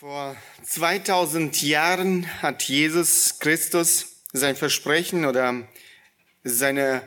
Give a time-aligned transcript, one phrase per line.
[0.00, 5.68] Vor 2000 Jahren hat Jesus Christus sein Versprechen oder
[6.42, 7.06] seine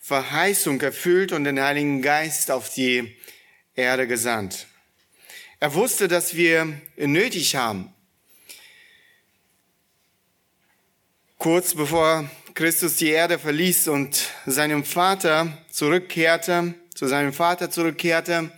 [0.00, 3.16] Verheißung erfüllt und den Heiligen Geist auf die
[3.74, 4.66] Erde gesandt.
[5.60, 7.90] Er wusste, dass wir nötig haben.
[11.38, 18.52] Kurz bevor Christus die Erde verließ und seinem Vater zurückkehrte, zu seinem Vater zurückkehrte,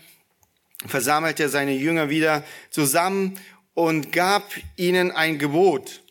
[0.84, 3.38] versammelte er seine Jünger wieder zusammen
[3.78, 6.02] und gab ihnen ein Gebot.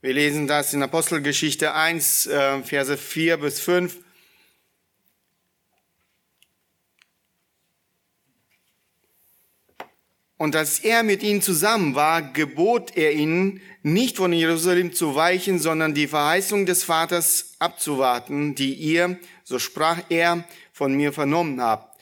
[0.00, 3.98] Wir lesen das in Apostelgeschichte 1, äh, Verse 4 bis 5.
[10.38, 15.58] Und als er mit ihnen zusammen war, gebot er ihnen, nicht von Jerusalem zu weichen,
[15.58, 22.00] sondern die Verheißung des Vaters abzuwarten, die ihr, so sprach er, von mir vernommen habt.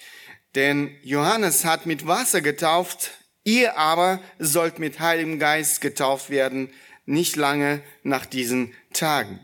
[0.55, 3.18] Denn Johannes hat mit Wasser getauft,
[3.49, 6.69] Ihr aber sollt mit Heiligem Geist getauft werden,
[7.07, 9.41] nicht lange nach diesen Tagen.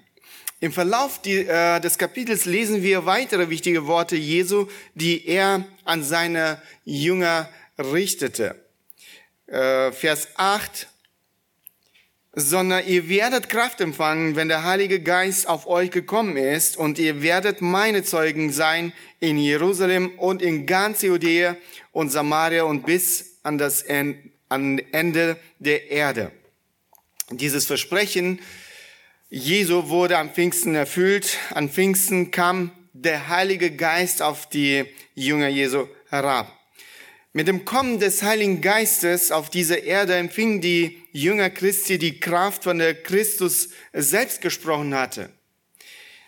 [0.60, 6.60] Im Verlauf äh, des Kapitels lesen wir weitere wichtige Worte Jesu, die er an seine
[6.84, 8.62] Jünger richtete.
[9.46, 10.86] Äh, Vers 8,
[12.34, 17.22] sondern ihr werdet Kraft empfangen, wenn der Heilige Geist auf euch gekommen ist, und ihr
[17.22, 21.56] werdet meine Zeugen sein in Jerusalem und in ganz Judäa
[21.94, 26.30] und Samaria und bis an das Ende der Erde.
[27.30, 28.40] Dieses Versprechen
[29.30, 31.38] Jesu wurde am Pfingsten erfüllt.
[31.50, 34.84] An Pfingsten kam der Heilige Geist auf die
[35.14, 36.56] Jünger Jesu herab.
[37.32, 42.62] Mit dem Kommen des Heiligen Geistes auf diese Erde empfingen die Jünger Christi die Kraft,
[42.62, 45.30] von der Christus selbst gesprochen hatte.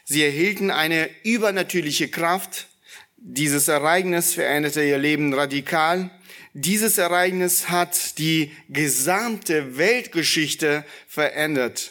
[0.04, 2.66] Sie erhielten eine übernatürliche Kraft.
[3.28, 6.10] Dieses Ereignis veränderte ihr Leben radikal.
[6.54, 11.90] Dieses Ereignis hat die gesamte Weltgeschichte verändert.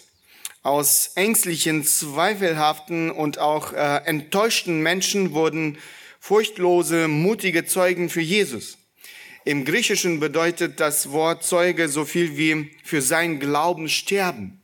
[0.63, 5.77] Aus ängstlichen, zweifelhaften und auch äh, enttäuschten Menschen wurden
[6.21, 8.77] furchtlose, mutige Zeugen für Jesus.
[9.43, 14.61] Im Griechischen bedeutet das Wort Zeuge so viel wie für sein Glauben sterben.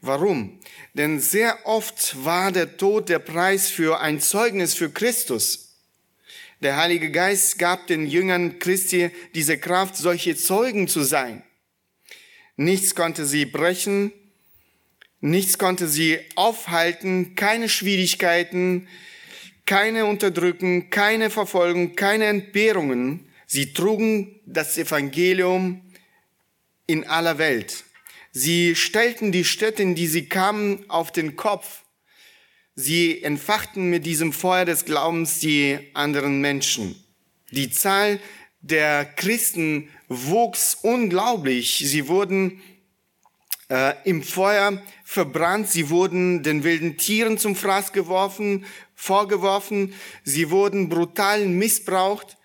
[0.00, 0.58] Warum?
[0.92, 5.69] Denn sehr oft war der Tod der Preis für ein Zeugnis für Christus.
[6.62, 11.42] Der Heilige Geist gab den Jüngern Christi diese Kraft, solche Zeugen zu sein.
[12.56, 14.12] Nichts konnte sie brechen,
[15.20, 18.88] nichts konnte sie aufhalten, keine Schwierigkeiten,
[19.64, 23.26] keine Unterdrücken, keine Verfolgung, keine Entbehrungen.
[23.46, 25.80] Sie trugen das Evangelium
[26.86, 27.84] in aller Welt.
[28.32, 31.84] Sie stellten die Städte, in die sie kamen, auf den Kopf.
[32.80, 36.94] Sie entfachten mit diesem Feuer des Glaubens die anderen Menschen.
[37.50, 38.18] Die Zahl
[38.62, 41.82] der Christen wuchs unglaublich.
[41.84, 42.62] Sie wurden
[43.68, 48.64] äh, im Feuer verbrannt, sie wurden den wilden Tieren zum Fraß geworfen,
[48.94, 49.92] vorgeworfen,
[50.24, 52.38] sie wurden brutal missbraucht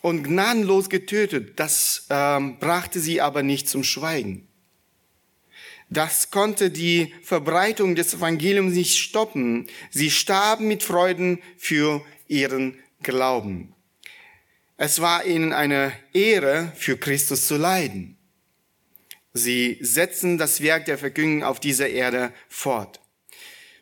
[0.00, 1.60] und gnadenlos getötet.
[1.60, 4.48] Das ähm, brachte sie aber nicht zum Schweigen.
[5.92, 9.66] Das konnte die Verbreitung des Evangeliums nicht stoppen.
[9.90, 13.74] Sie starben mit Freuden für ihren Glauben.
[14.78, 18.16] Es war ihnen eine Ehre, für Christus zu leiden.
[19.34, 23.00] Sie setzen das Werk der Verkündigung auf dieser Erde fort.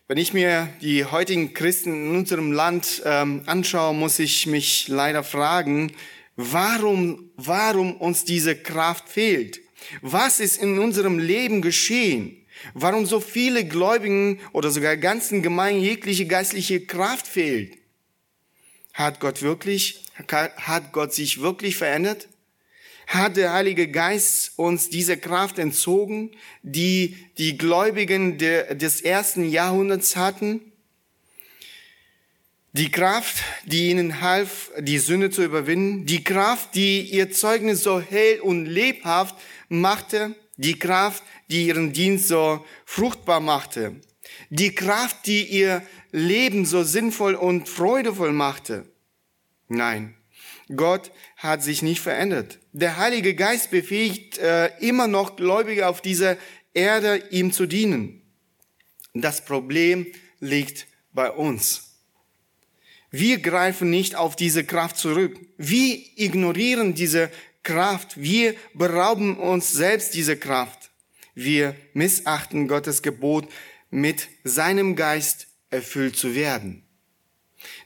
[0.09, 5.23] Wenn ich mir die heutigen Christen in unserem Land ähm, anschaue, muss ich mich leider
[5.23, 5.93] fragen,
[6.35, 9.61] warum, warum uns diese Kraft fehlt.
[10.01, 12.37] Was ist in unserem Leben geschehen?
[12.73, 17.77] Warum so viele Gläubigen oder sogar ganzen Gemeinden jegliche geistliche Kraft fehlt?
[18.93, 22.27] Hat Gott wirklich, hat Gott sich wirklich verändert?
[23.07, 26.31] Hat der Heilige Geist uns diese Kraft entzogen,
[26.61, 30.61] die die Gläubigen des ersten Jahrhunderts hatten?
[32.73, 37.99] Die Kraft, die ihnen half, die Sünde zu überwinden, die Kraft, die ihr Zeugnis so
[37.99, 39.35] hell und lebhaft
[39.71, 43.95] machte, die Kraft, die ihren Dienst so fruchtbar machte,
[44.49, 45.81] die Kraft, die ihr
[46.11, 48.85] Leben so sinnvoll und freudevoll machte.
[49.69, 50.15] Nein,
[50.75, 52.59] Gott hat sich nicht verändert.
[52.73, 56.37] Der Heilige Geist befähigt äh, immer noch Gläubige auf dieser
[56.73, 58.21] Erde, ihm zu dienen.
[59.13, 60.05] Das Problem
[60.39, 61.91] liegt bei uns.
[63.09, 65.37] Wir greifen nicht auf diese Kraft zurück.
[65.57, 67.29] Wir ignorieren diese
[67.63, 68.21] Kraft.
[68.21, 70.91] Wir berauben uns selbst diese Kraft.
[71.33, 73.47] Wir missachten Gottes Gebot,
[73.89, 76.83] mit seinem Geist erfüllt zu werden.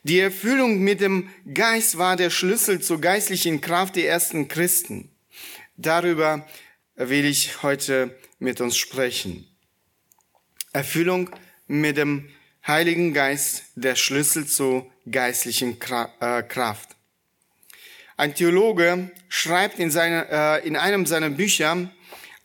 [0.04, 5.10] Die Erfüllung mit dem Geist war der Schlüssel zur geistlichen Kraft der ersten Christen.
[5.78, 6.48] Darüber
[6.96, 9.48] will ich heute mit uns sprechen.
[10.72, 11.30] Erfüllung
[11.68, 12.30] mit dem
[12.66, 15.78] Heiligen Geist, der Schlüssel zu geistlichen
[16.20, 16.95] äh, Kraft.
[18.18, 21.92] Ein Theologe schreibt in, seine, äh, in einem seiner Bücher,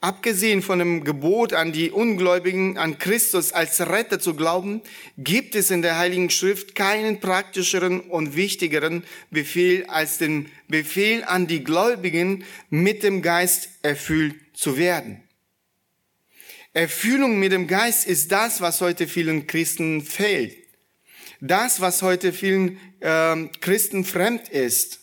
[0.01, 4.83] abgesehen von dem Gebot an die Ungläubigen, an Christus als Retter zu glauben,
[5.17, 11.47] gibt es in der Heiligen Schrift keinen praktischeren und wichtigeren Befehl als den Befehl an
[11.47, 15.23] die Gläubigen, mit dem Geist erfüllt zu werden.
[16.73, 20.57] Erfüllung mit dem Geist ist das, was heute vielen Christen fehlt.
[21.41, 25.00] Das, was heute vielen äh, Christen fremd ist.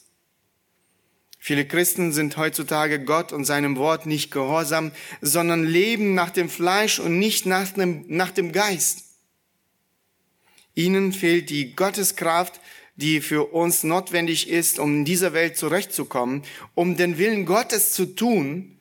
[1.47, 4.91] Viele Christen sind heutzutage Gott und seinem Wort nicht gehorsam,
[5.21, 9.05] sondern leben nach dem Fleisch und nicht nach dem, nach dem Geist.
[10.75, 12.59] Ihnen fehlt die Gotteskraft,
[12.97, 16.43] die für uns notwendig ist, um in dieser Welt zurechtzukommen,
[16.75, 18.77] um den Willen Gottes zu tun,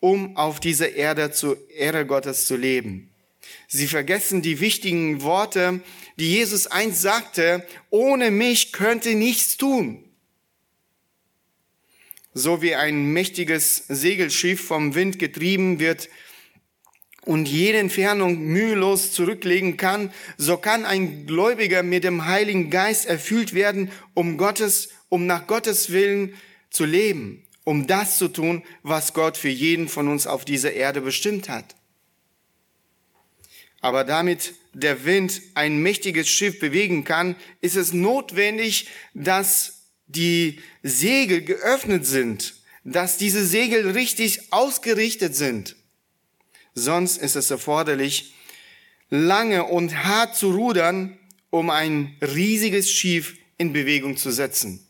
[0.00, 3.10] um auf dieser Erde zu Ehre Gottes zu leben.
[3.68, 5.82] Sie vergessen die wichtigen Worte,
[6.18, 10.02] die Jesus einst sagte, ohne mich könnte nichts tun
[12.38, 16.08] so wie ein mächtiges Segelschiff vom Wind getrieben wird
[17.24, 23.52] und jede Entfernung mühelos zurücklegen kann, so kann ein Gläubiger mit dem Heiligen Geist erfüllt
[23.54, 26.34] werden, um Gottes, um nach Gottes Willen
[26.70, 31.00] zu leben, um das zu tun, was Gott für jeden von uns auf dieser Erde
[31.00, 31.74] bestimmt hat.
[33.80, 39.77] Aber damit der Wind ein mächtiges Schiff bewegen kann, ist es notwendig, dass
[40.08, 45.76] die Segel geöffnet sind, dass diese Segel richtig ausgerichtet sind.
[46.74, 48.34] Sonst ist es erforderlich,
[49.10, 51.18] lange und hart zu rudern,
[51.50, 54.86] um ein riesiges Schiff in Bewegung zu setzen.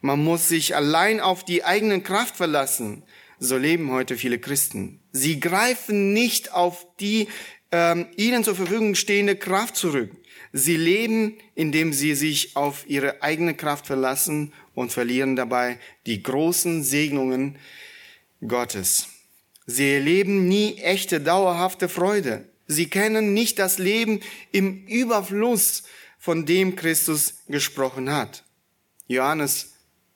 [0.00, 3.04] Man muss sich allein auf die eigene Kraft verlassen.
[3.38, 5.00] So leben heute viele Christen.
[5.12, 7.28] Sie greifen nicht auf die
[7.70, 10.10] ähm, ihnen zur Verfügung stehende Kraft zurück.
[10.52, 16.82] Sie leben, indem sie sich auf ihre eigene Kraft verlassen und verlieren dabei die großen
[16.82, 17.56] Segnungen
[18.46, 19.08] Gottes.
[19.66, 22.44] Sie erleben nie echte, dauerhafte Freude.
[22.66, 24.20] Sie kennen nicht das Leben
[24.50, 25.84] im Überfluss,
[26.22, 28.44] von dem Christus gesprochen hat.
[29.08, 29.72] Johannes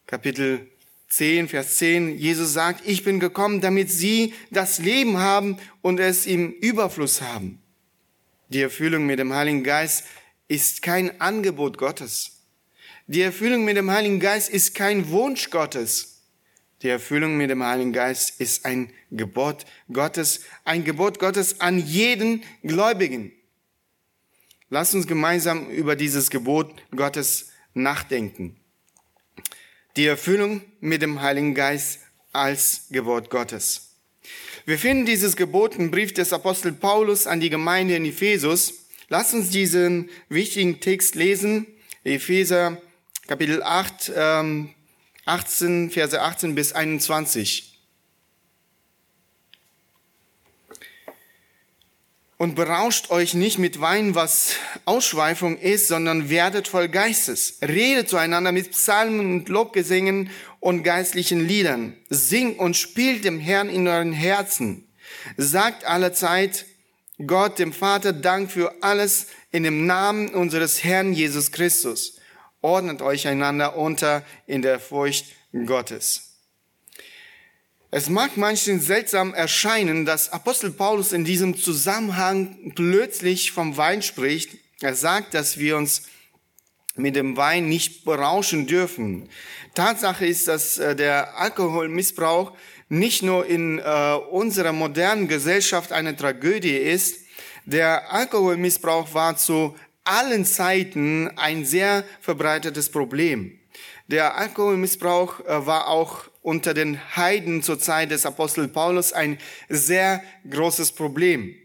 [0.06, 0.70] Kapitel
[1.08, 6.26] 10, Vers 10, Jesus sagt, ich bin gekommen, damit sie das Leben haben und es
[6.26, 7.60] im Überfluss haben.
[8.50, 10.04] Die Erfüllung mit dem Heiligen Geist
[10.48, 12.42] ist kein Angebot Gottes.
[13.06, 16.22] Die Erfüllung mit dem Heiligen Geist ist kein Wunsch Gottes.
[16.82, 22.42] Die Erfüllung mit dem Heiligen Geist ist ein Gebot Gottes, ein Gebot Gottes an jeden
[22.62, 23.32] Gläubigen.
[24.68, 28.56] Lasst uns gemeinsam über dieses Gebot Gottes nachdenken.
[29.96, 32.00] Die Erfüllung mit dem Heiligen Geist
[32.32, 33.94] als Gebot Gottes.
[34.64, 39.32] Wir finden dieses Gebot im Brief des Apostel Paulus an die Gemeinde in Ephesus Lass
[39.34, 41.66] uns diesen wichtigen Text lesen.
[42.02, 42.80] Epheser
[43.28, 44.70] Kapitel 8, ähm,
[45.26, 47.72] 18, Verse 18 bis 21.
[52.36, 57.58] Und berauscht euch nicht mit Wein, was Ausschweifung ist, sondern werdet voll Geistes.
[57.62, 60.30] Redet zueinander mit Psalmen und Lobgesängen
[60.60, 61.96] und geistlichen Liedern.
[62.10, 64.86] Singt und spielt dem Herrn in euren Herzen.
[65.36, 66.66] Sagt alle Zeit
[67.24, 72.18] Gott, dem Vater, Dank für alles in dem Namen unseres Herrn Jesus Christus.
[72.60, 75.26] Ordnet euch einander unter in der Furcht
[75.64, 76.36] Gottes.
[77.90, 84.58] Es mag manchen seltsam erscheinen, dass Apostel Paulus in diesem Zusammenhang plötzlich vom Wein spricht.
[84.82, 86.02] Er sagt, dass wir uns
[86.96, 89.30] mit dem Wein nicht berauschen dürfen.
[89.74, 92.52] Tatsache ist, dass äh, der Alkoholmissbrauch
[92.88, 97.20] nicht nur in äh, unserer modernen Gesellschaft eine Tragödie ist,
[97.64, 99.74] der Alkoholmissbrauch war zu
[100.04, 103.58] allen Zeiten ein sehr verbreitetes Problem.
[104.06, 109.38] Der Alkoholmissbrauch äh, war auch unter den Heiden zur Zeit des Apostel Paulus ein
[109.68, 111.56] sehr großes Problem.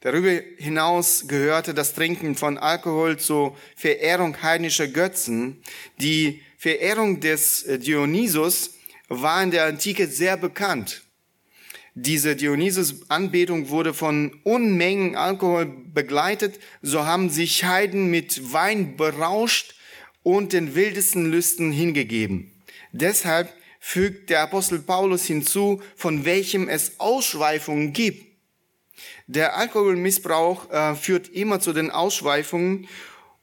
[0.00, 5.62] Darüber hinaus gehörte das Trinken von Alkohol zur Verehrung heidnischer Götzen.
[5.98, 8.70] Die Verehrung des Dionysus
[9.20, 11.02] war in der Antike sehr bekannt.
[11.94, 19.74] Diese Dionysus-Anbetung wurde von Unmengen Alkohol begleitet, so haben sich Heiden mit Wein berauscht
[20.22, 22.50] und den wildesten Lüsten hingegeben.
[22.92, 28.24] Deshalb fügt der Apostel Paulus hinzu, von welchem es Ausschweifungen gibt.
[29.26, 32.88] Der Alkoholmissbrauch äh, führt immer zu den Ausschweifungen.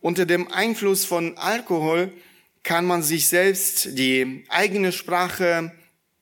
[0.01, 2.13] Unter dem Einfluss von Alkohol
[2.63, 5.71] kann man sich selbst die eigene Sprache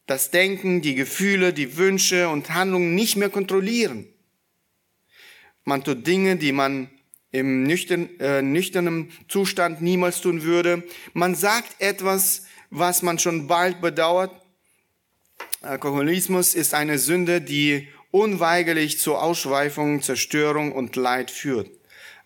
[0.06, 4.08] das Denken, die Gefühle, die Wünsche und Handlungen nicht mehr kontrollieren.
[5.65, 6.89] Man tut Dinge, die man
[7.32, 10.84] im nüchtern, äh, nüchternen Zustand niemals tun würde.
[11.13, 14.32] Man sagt etwas, was man schon bald bedauert.
[15.62, 21.70] Alkoholismus ist eine Sünde, die unweigerlich zur Ausschweifung, Zerstörung und Leid führt.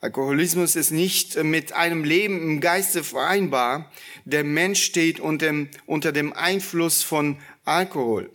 [0.03, 3.91] Alkoholismus ist nicht mit einem Leben im Geiste vereinbar.
[4.25, 8.31] Der Mensch steht unter dem, Einfluss von Alkohol.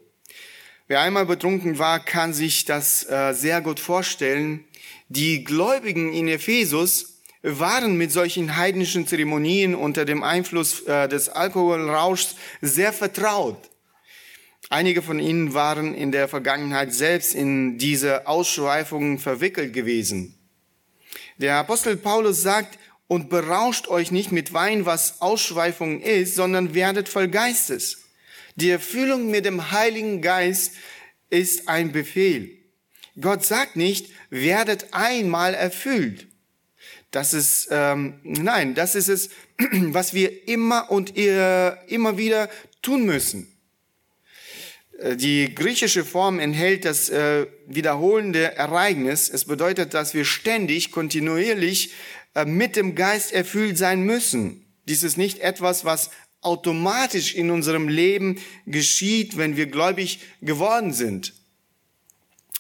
[0.87, 4.65] Wer einmal betrunken war, kann sich das äh, sehr gut vorstellen.
[5.09, 12.37] Die Gläubigen in Ephesus waren mit solchen heidnischen Zeremonien unter dem Einfluss äh, des Alkoholrauschs
[12.61, 13.59] sehr vertraut.
[14.71, 20.36] Einige von ihnen waren in der Vergangenheit selbst in diese Ausschweifungen verwickelt gewesen.
[21.39, 22.79] Der Apostel Paulus sagt,
[23.09, 28.05] und berauscht euch nicht mit Wein, was Ausschweifung ist, sondern werdet voll Geistes.
[28.57, 30.73] Die Erfüllung mit dem Heiligen Geist
[31.31, 32.51] ist ein Befehl.
[33.21, 36.27] Gott sagt nicht, werdet einmal erfüllt.
[37.11, 42.51] Das ist, ähm, nein, das ist es, was wir immer und immer wieder
[42.83, 43.56] tun müssen.
[44.99, 49.29] Äh, die griechische Form enthält das äh, wiederholende Ereignis.
[49.29, 51.93] Es bedeutet, dass wir ständig, kontinuierlich
[52.35, 54.65] äh, mit dem Geist erfüllt sein müssen.
[54.89, 56.11] Dies ist nicht etwas, was
[56.41, 61.35] automatisch in unserem Leben geschieht, wenn wir gläubig geworden sind.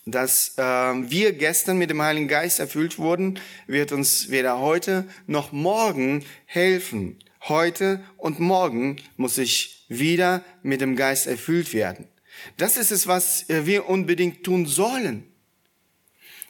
[0.05, 5.53] Dass äh, wir gestern mit dem Heiligen Geist erfüllt wurden, wird uns weder heute noch
[5.53, 7.19] morgen helfen.
[7.43, 12.09] Heute und morgen muss ich wieder mit dem Geist erfüllt werden.
[12.57, 15.25] Das ist es, was äh, wir unbedingt tun sollen.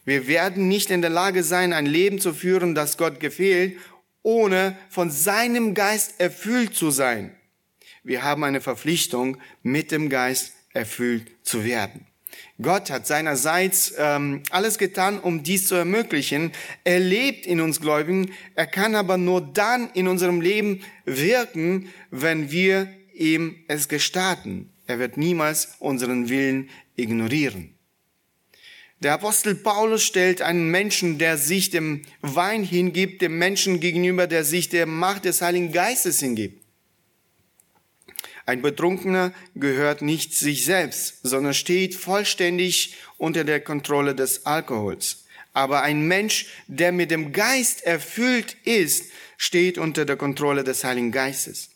[0.05, 3.76] Wir werden nicht in der Lage sein, ein Leben zu führen, das Gott gefällt,
[4.23, 7.35] ohne von seinem Geist erfüllt zu sein.
[8.05, 12.07] Wir haben eine Verpflichtung, mit dem Geist erfüllt zu werden.
[12.62, 16.52] Gott hat seinerseits ähm, alles getan, um dies zu ermöglichen.
[16.85, 18.33] Er lebt in uns Gläubigen.
[18.55, 24.73] Er kann aber nur dann in unserem Leben wirken, wenn wir ihm es gestatten.
[24.87, 27.75] Er wird niemals unseren Willen ignorieren.
[29.00, 34.45] Der Apostel Paulus stellt einen Menschen, der sich dem Wein hingibt, dem Menschen gegenüber, der
[34.45, 36.62] sich der Macht des Heiligen Geistes hingibt.
[38.47, 45.25] Ein Betrunkener gehört nicht sich selbst, sondern steht vollständig unter der Kontrolle des Alkohols.
[45.52, 51.12] Aber ein Mensch, der mit dem Geist erfüllt ist, steht unter der Kontrolle des Heiligen
[51.12, 51.71] Geistes.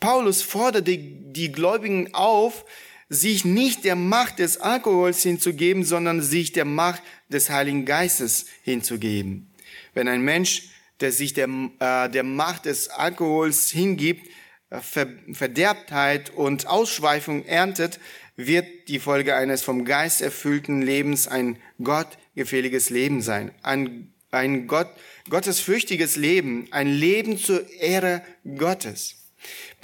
[0.00, 2.64] Paulus fordert die, die Gläubigen auf,
[3.08, 9.50] sich nicht der Macht des Alkohols hinzugeben, sondern sich der Macht des Heiligen Geistes hinzugeben.
[9.94, 11.48] Wenn ein Mensch, der sich der,
[11.78, 14.26] äh, der Macht des Alkohols hingibt,
[14.70, 18.00] äh, Ver Verderbtheit und Ausschweifung erntet,
[18.36, 23.52] wird die Folge eines vom Geist erfüllten Lebens ein gottgefälliges Leben sein.
[23.62, 24.90] Ein, ein Gott,
[25.30, 29.15] gottesfürchtiges Leben, ein Leben zur Ehre Gottes.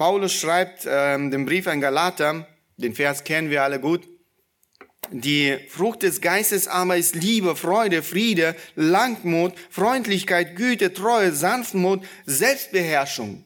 [0.02, 4.02] Paulus schreibt ähm, den Brief an Galater, den Vers kennen wir alle gut.
[5.12, 13.44] Die Frucht des Geistes aber ist Liebe, Freude, Friede, Langmut, Freundlichkeit, Güte, Treue, Sanftmut, Selbstbeherrschung.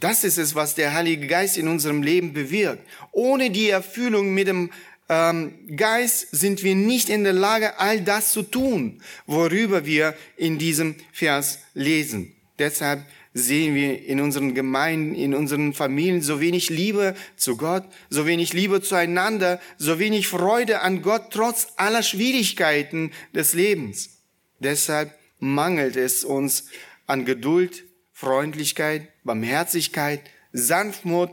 [0.00, 2.86] Das ist es, was der Heilige Geist in unserem Leben bewirkt.
[3.12, 4.70] Ohne die Erfüllung mit dem
[5.08, 10.58] ähm, Geist sind wir nicht in der Lage, all das zu tun, worüber wir in
[10.58, 12.36] diesem Vers lesen.
[12.58, 13.02] Deshalb
[13.34, 18.52] sehen wir in unseren Gemeinden, in unseren Familien so wenig Liebe zu Gott, so wenig
[18.52, 24.20] Liebe zueinander, so wenig Freude an Gott trotz aller Schwierigkeiten des Lebens.
[24.60, 26.66] Deshalb mangelt es uns
[27.06, 30.20] an Geduld, Freundlichkeit, Barmherzigkeit,
[30.52, 31.30] Sanftmut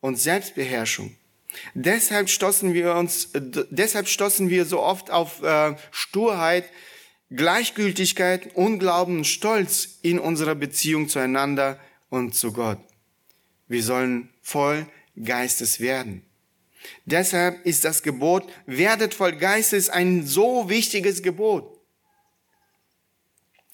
[0.00, 1.14] und Selbstbeherrschung.
[1.74, 6.64] Deshalb stoßen wir uns, deshalb stoßen wir so oft auf äh, Sturheit,
[7.34, 11.78] Gleichgültigkeit, Unglauben Stolz in unserer Beziehung zueinander
[12.10, 12.78] und zu Gott.
[13.68, 14.86] Wir sollen voll
[15.22, 16.22] Geistes werden.
[17.04, 21.78] Deshalb ist das Gebot, werdet voll Geistes, ein so wichtiges Gebot.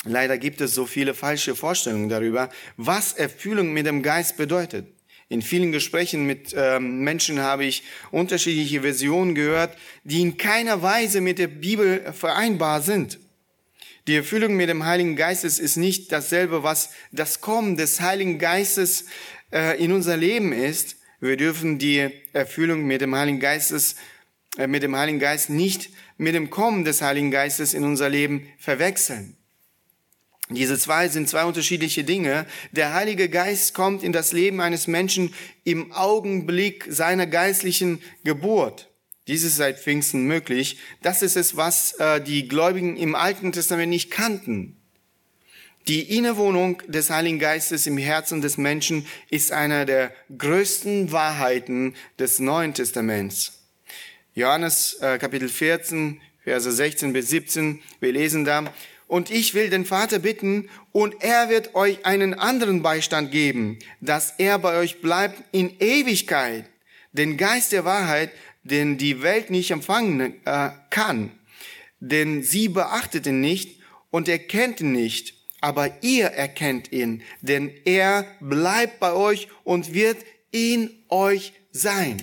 [0.05, 4.87] Leider gibt es so viele falsche Vorstellungen darüber, was Erfüllung mit dem Geist bedeutet.
[5.29, 11.21] In vielen Gesprächen mit ähm, Menschen habe ich unterschiedliche Versionen gehört, die in keiner Weise
[11.21, 13.19] mit der Bibel vereinbar sind.
[14.09, 19.05] Die Erfüllung mit dem Heiligen Geistes ist nicht dasselbe, was das Kommen des Heiligen Geistes
[19.53, 20.97] äh, in unser Leben ist.
[21.21, 23.97] Wir dürfen die Erfüllung mit dem Heiligen Geistes,
[24.57, 28.49] äh, mit dem Heiligen Geist nicht mit dem Kommen des Heiligen Geistes in unser Leben
[28.57, 29.37] verwechseln.
[30.49, 32.47] Diese zwei sind zwei unterschiedliche Dinge.
[32.73, 35.35] Der Heilige Geist kommt in das Leben eines Menschen
[35.65, 38.89] im Augenblick seiner geistlichen Geburt.
[39.29, 40.79] Dies ist seit Pfingsten möglich.
[41.03, 44.79] Das ist es, was äh, die Gläubigen im Alten Testament nicht kannten.
[45.87, 52.41] Die Innewohnung des Heiligen Geistes im Herzen des Menschen ist einer der größten Wahrheiten des
[52.41, 53.65] Neuen Testaments.
[54.35, 58.73] Johannes äh, Kapitel 14, Verse 16 bis 17, wir lesen da,
[59.07, 64.35] und ich will den Vater bitten, und er wird euch einen anderen Beistand geben, dass
[64.39, 66.67] er bei euch bleibt in Ewigkeit,
[67.13, 68.31] den Geist der Wahrheit,
[68.71, 71.33] den die Welt nicht empfangen äh, kann.
[72.01, 78.25] Denn sie beachtet ihn nicht und erkennt ihn nicht, aber ihr erkennt ihn, denn er
[78.41, 80.19] bleibt bei euch und wird
[80.51, 82.23] in euch sein.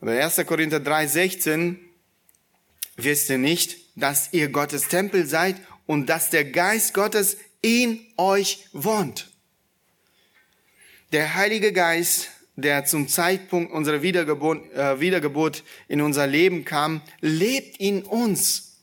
[0.00, 0.44] Oder 1.
[0.46, 1.78] Korinther 3, 16,
[2.96, 8.68] wisst ihr nicht, dass ihr Gottes Tempel seid und dass der Geist Gottes in euch
[8.72, 9.30] wohnt.
[11.12, 17.78] Der Heilige Geist, der zum Zeitpunkt unserer Wiedergeburt, äh, Wiedergeburt in unser Leben kam, lebt
[17.78, 18.80] in uns.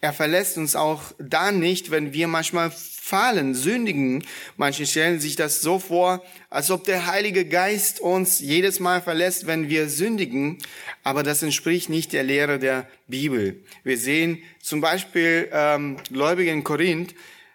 [0.00, 4.24] Er verlässt uns auch dann nicht, wenn wir manchmal fallen, sündigen.
[4.56, 9.46] Manche stellen sich das so vor, als ob der Heilige Geist uns jedes Mal verlässt,
[9.46, 10.58] wenn wir sündigen.
[11.04, 13.62] Aber das entspricht nicht der Lehre der Bibel.
[13.84, 17.14] Wir sehen zum Beispiel ähm, Gläubige in Korinth,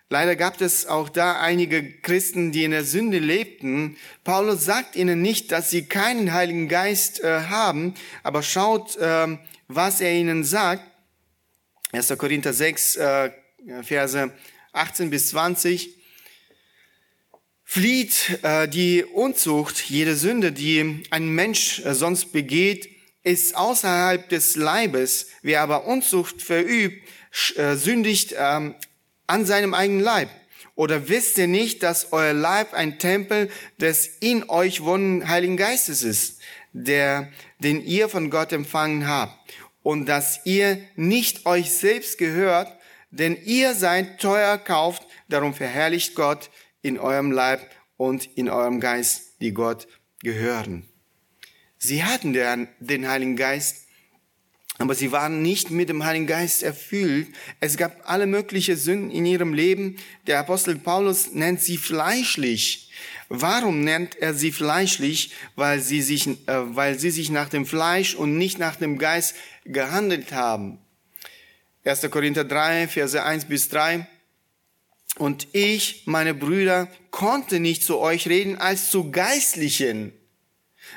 [0.10, 3.98] Leider gab es auch da einige Christen, die in der Sünde lebten.
[4.24, 9.38] Paulus sagt ihnen nicht, dass sie keinen Heiligen Geist äh, haben, aber schaut, äh,
[9.68, 10.84] was er ihnen sagt.
[11.92, 12.18] 1.
[12.18, 13.32] Korinther 6, äh,
[13.84, 14.32] Verse
[14.72, 15.98] 18 bis 20.
[17.66, 22.90] Flieht äh, die Unzucht, jede Sünde, die ein Mensch äh, sonst begeht,
[23.24, 25.28] ist außerhalb des Leibes.
[25.42, 27.06] Wer aber Unzucht verübt,
[27.58, 28.76] äh, sündigt ähm,
[29.28, 30.30] an seinem eigenen Leib.
[30.76, 36.04] Oder wisst ihr nicht, dass euer Leib ein Tempel des in euch wohnenden Heiligen Geistes
[36.04, 36.40] ist,
[36.72, 39.36] der, den ihr von Gott empfangen habt
[39.82, 42.72] und dass ihr nicht euch selbst gehört,
[43.10, 46.50] denn ihr seid teuer kauft, darum verherrlicht Gott
[46.82, 47.62] in eurem Leib
[47.98, 49.88] und in eurem Geist, die Gott
[50.22, 50.88] gehören.
[51.80, 53.87] Sie hatten den Heiligen Geist,
[54.78, 57.28] aber sie waren nicht mit dem Heiligen Geist erfüllt.
[57.60, 59.98] Es gab alle möglichen Sünden in ihrem Leben.
[60.28, 62.92] Der Apostel Paulus nennt sie fleischlich.
[63.30, 65.32] Warum nennt er sie fleischlich?
[65.56, 69.36] Weil sie sich, äh, weil sie sich nach dem Fleisch und nicht nach dem Geist
[69.66, 70.78] gehandelt haben.
[71.84, 72.10] 1.
[72.12, 74.08] Korinther 3, Verse 1 bis 3.
[75.18, 80.14] Und ich, meine Brüder, konnte nicht zu euch reden als zu Geistlichen,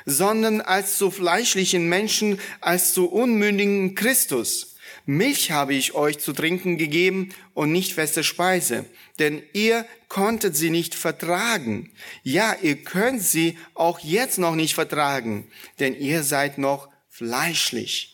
[0.05, 4.75] sondern als zu fleischlichen Menschen, als zu unmündigen Christus.
[5.05, 8.85] Milch habe ich euch zu trinken gegeben und nicht feste Speise,
[9.19, 11.91] denn ihr konntet sie nicht vertragen.
[12.23, 15.47] Ja, ihr könnt sie auch jetzt noch nicht vertragen,
[15.79, 18.11] denn ihr seid noch fleischlich.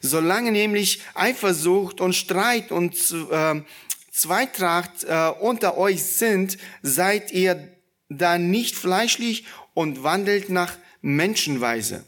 [0.00, 2.94] Solange nämlich Eifersucht und Streit und
[3.30, 3.62] äh,
[4.12, 7.68] Zweitracht äh, unter euch sind, seid ihr
[8.08, 12.04] da nicht fleischlich und wandelt nach Menschenweise.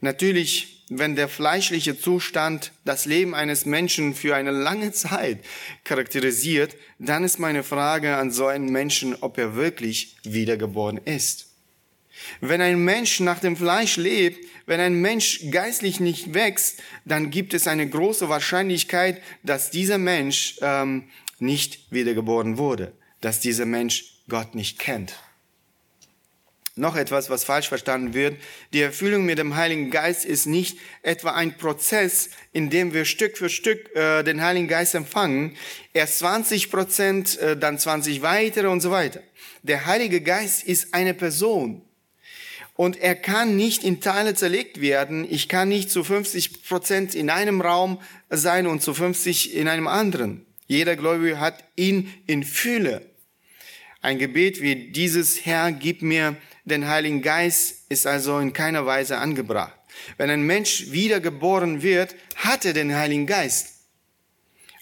[0.00, 5.40] Natürlich wenn der fleischliche Zustand das Leben eines Menschen für eine lange Zeit
[5.84, 11.48] charakterisiert, dann ist meine Frage an so einen Menschen, ob er wirklich wiedergeboren ist.
[12.40, 17.52] Wenn ein Mensch nach dem Fleisch lebt, wenn ein Mensch geistlich nicht wächst, dann gibt
[17.52, 21.04] es eine große Wahrscheinlichkeit, dass dieser Mensch ähm,
[21.38, 25.14] nicht wiedergeboren wurde, dass dieser Mensch Gott nicht kennt.
[26.78, 28.36] Noch etwas, was falsch verstanden wird.
[28.74, 33.38] Die Erfüllung mit dem Heiligen Geist ist nicht etwa ein Prozess, in dem wir Stück
[33.38, 35.56] für Stück äh, den Heiligen Geist empfangen.
[35.94, 39.22] Erst 20 Prozent, äh, dann 20 weitere und so weiter.
[39.62, 41.80] Der Heilige Geist ist eine Person.
[42.74, 45.26] Und er kann nicht in Teile zerlegt werden.
[45.30, 49.88] Ich kann nicht zu 50 Prozent in einem Raum sein und zu 50 in einem
[49.88, 50.44] anderen.
[50.66, 53.00] Jeder Gläubige hat ihn in Fülle.
[54.02, 56.36] Ein Gebet wie dieses, Herr, gib mir
[56.66, 59.72] den Heiligen Geist ist also in keiner Weise angebracht.
[60.18, 63.76] Wenn ein Mensch wiedergeboren wird, hat er den Heiligen Geist.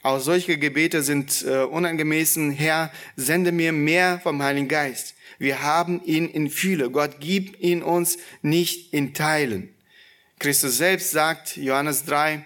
[0.03, 2.51] Auch solche Gebete sind äh, unangemessen.
[2.51, 5.14] Herr, sende mir mehr vom Heiligen Geist.
[5.38, 6.90] Wir haben ihn in Fühle.
[6.90, 9.75] Gott gibt ihn uns nicht in Teilen.
[10.38, 12.44] Christus selbst sagt, Johannes 3,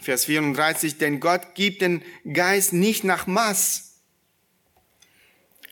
[0.00, 3.85] Vers 34, denn Gott gibt den Geist nicht nach Maß,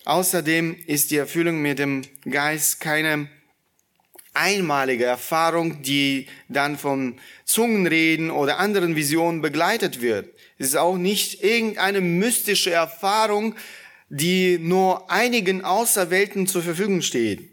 [0.05, 3.29] Außerdem ist die Erfüllung mit dem Geist keine
[4.35, 10.29] einmalige Erfahrung, die dann von Zungenreden oder anderen Visionen begleitet wird.
[10.59, 13.55] Es ist auch nicht irgendeine mystische Erfahrung,
[14.09, 17.51] die nur einigen Auserwählten zur Verfügung steht.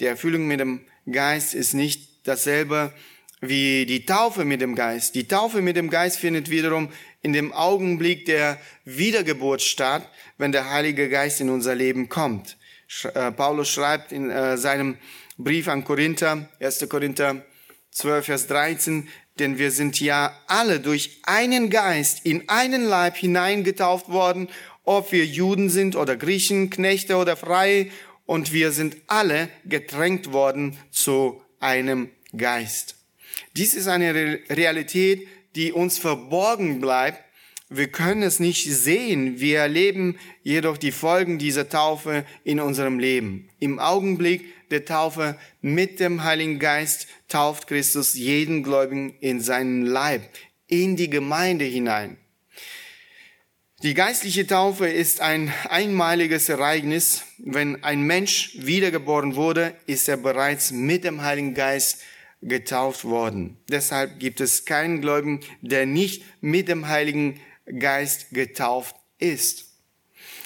[0.00, 2.92] Die Erfüllung mit dem Geist ist nicht dasselbe
[3.40, 5.14] wie die Taufe mit dem Geist.
[5.14, 6.90] Die Taufe mit dem Geist findet wiederum
[7.22, 12.56] in dem Augenblick der Wiedergeburt statt, wenn der Heilige Geist in unser Leben kommt.
[13.14, 14.96] Äh, Paulus schreibt in äh, seinem
[15.36, 16.88] Brief an Korinther, 1.
[16.88, 17.44] Korinther
[17.90, 24.08] 12, Vers 13, denn wir sind ja alle durch einen Geist in einen Leib hineingetauft
[24.08, 24.48] worden,
[24.84, 27.90] ob wir Juden sind oder Griechen, Knechte oder Freie,
[28.26, 32.96] und wir sind alle gedrängt worden zu einem Geist.
[33.56, 34.12] Dies ist eine
[34.50, 35.26] Realität,
[35.58, 37.20] die uns verborgen bleibt.
[37.68, 39.40] Wir können es nicht sehen.
[39.40, 43.50] Wir erleben jedoch die Folgen dieser Taufe in unserem Leben.
[43.58, 50.22] Im Augenblick der Taufe mit dem Heiligen Geist tauft Christus jeden Gläubigen in seinen Leib,
[50.68, 52.18] in die Gemeinde hinein.
[53.82, 57.24] Die geistliche Taufe ist ein einmaliges Ereignis.
[57.38, 62.02] Wenn ein Mensch wiedergeboren wurde, ist er bereits mit dem Heiligen Geist
[62.42, 63.56] getauft worden.
[63.68, 67.40] Deshalb gibt es keinen Gläubigen, der nicht mit dem Heiligen
[67.78, 69.68] Geist getauft ist.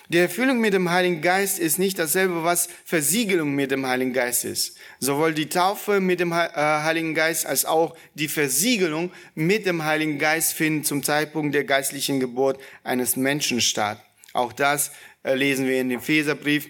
[0.08, 4.44] Die Erfüllung mit dem Heiligen Geist ist nicht dasselbe, was Versiegelung mit dem Heiligen Geist
[4.44, 4.76] ist.
[4.98, 10.18] Sowohl die Taufe mit dem äh, Heiligen Geist als auch die Versiegelung mit dem Heiligen
[10.18, 14.02] Geist finden zum Zeitpunkt der geistlichen Geburt eines Menschen statt.
[14.34, 14.90] Auch das
[15.22, 16.68] äh, lesen wir in dem Epheserbrief,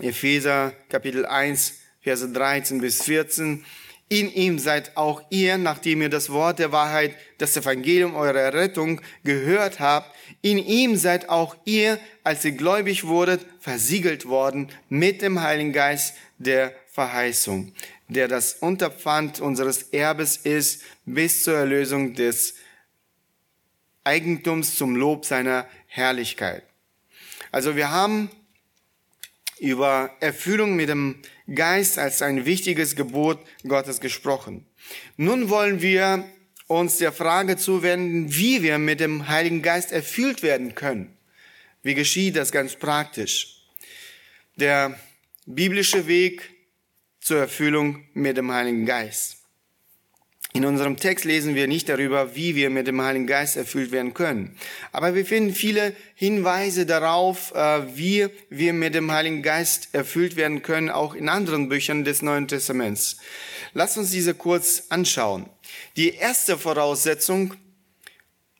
[0.00, 3.64] Epheser Kapitel 1, Verse 13 bis 14.
[4.12, 9.00] In ihm seid auch ihr, nachdem ihr das Wort der Wahrheit, das Evangelium eurer Rettung
[9.24, 15.40] gehört habt, in ihm seid auch ihr, als ihr gläubig wurdet, versiegelt worden mit dem
[15.40, 17.72] Heiligen Geist der Verheißung,
[18.06, 22.56] der das Unterpfand unseres Erbes ist bis zur Erlösung des
[24.04, 26.64] Eigentums zum Lob seiner Herrlichkeit.
[27.50, 28.28] Also wir haben
[29.58, 31.22] über Erfüllung mit dem
[31.54, 34.66] Geist als ein wichtiges Gebot Gottes gesprochen.
[35.16, 36.24] Nun wollen wir
[36.66, 41.16] uns der Frage zuwenden, wie wir mit dem Heiligen Geist erfüllt werden können.
[41.82, 43.62] Wie geschieht das ganz praktisch?
[44.56, 44.98] Der
[45.46, 46.50] biblische Weg
[47.20, 49.41] zur Erfüllung mit dem Heiligen Geist.
[50.54, 54.12] In unserem Text lesen wir nicht darüber, wie wir mit dem Heiligen Geist erfüllt werden
[54.12, 54.54] können.
[54.92, 60.60] Aber wir finden viele Hinweise darauf, äh, wie wir mit dem Heiligen Geist erfüllt werden
[60.60, 63.16] können, auch in anderen Büchern des Neuen Testaments.
[63.72, 65.48] Lass uns diese kurz anschauen.
[65.96, 67.54] Die erste Voraussetzung,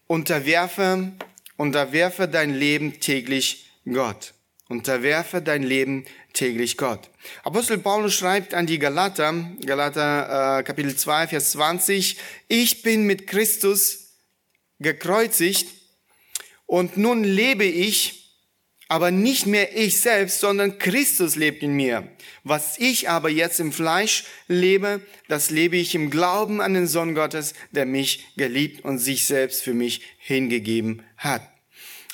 [0.07, 1.13] unterwerfe,
[1.59, 4.33] unterwerfe dein Leben täglich Gott.
[4.73, 7.11] Unterwerfe dein Leben täglich Gott.
[7.45, 9.33] Apostel Paulus schreibt an die Galater,
[9.65, 12.17] Galater äh, Kapitel 2, Vers 20,
[12.49, 14.15] ich bin mit Christus
[14.81, 15.69] gekreuzigt
[16.65, 18.35] und nun lebe ich,
[18.89, 22.09] aber nicht mehr ich selbst, sondern Christus lebt in mir.
[22.43, 27.15] Was ich aber jetzt im Fleisch lebe, das lebe ich im Glauben an den Sohn
[27.15, 31.52] Gottes, der mich geliebt und sich selbst für mich hingegeben hat.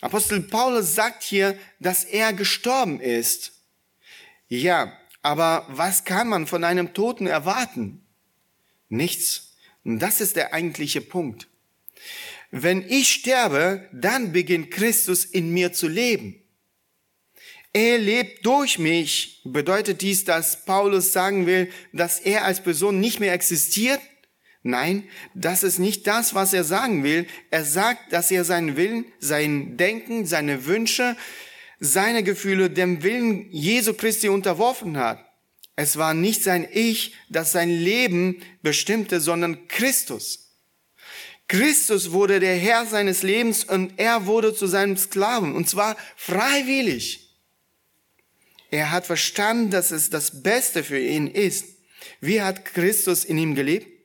[0.01, 3.53] Apostel Paulus sagt hier, dass er gestorben ist
[4.49, 8.01] ja, aber was kann man von einem Toten erwarten?
[8.89, 9.57] Nichts.
[9.85, 11.49] Und das ist der eigentliche Punkt.
[12.51, 16.43] Wenn ich sterbe, dann beginnt Christus in mir zu leben.
[17.75, 19.43] Er lebt durch mich.
[19.45, 24.01] Bedeutet dies, dass Paulus sagen will, dass er als Person nicht mehr existiert?
[24.63, 27.27] Nein, das ist nicht das, was er sagen will.
[27.51, 31.17] Er sagt, dass er seinen Willen, sein Denken, seine Wünsche,
[31.81, 35.25] seine Gefühle dem Willen Jesu Christi unterworfen hat.
[35.77, 40.49] Es war nicht sein Ich, das sein Leben bestimmte, sondern Christus.
[41.47, 47.37] Christus wurde der Herr seines Lebens und er wurde zu seinem Sklaven, und zwar freiwillig.
[48.71, 51.65] Er hat verstanden, dass es das Beste für ihn ist.
[52.21, 53.98] Wie hat Christus in ihm gelebt?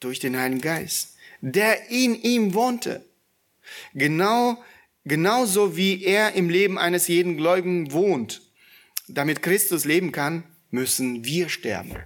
[0.00, 3.04] Durch den Heiligen Geist, der in ihm wohnte.
[3.94, 4.58] Genau
[5.04, 8.42] Genauso wie er im Leben eines jeden Gläubigen wohnt.
[9.08, 11.96] Damit Christus leben kann, müssen wir sterben.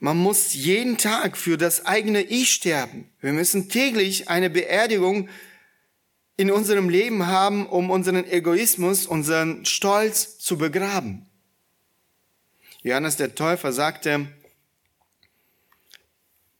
[0.00, 3.08] Man muss jeden Tag für das eigene Ich sterben.
[3.20, 5.28] Wir müssen täglich eine Beerdigung
[6.36, 11.26] in unserem Leben haben, um unseren Egoismus, unseren Stolz zu begraben.
[12.82, 14.26] Johannes der Täufer sagte,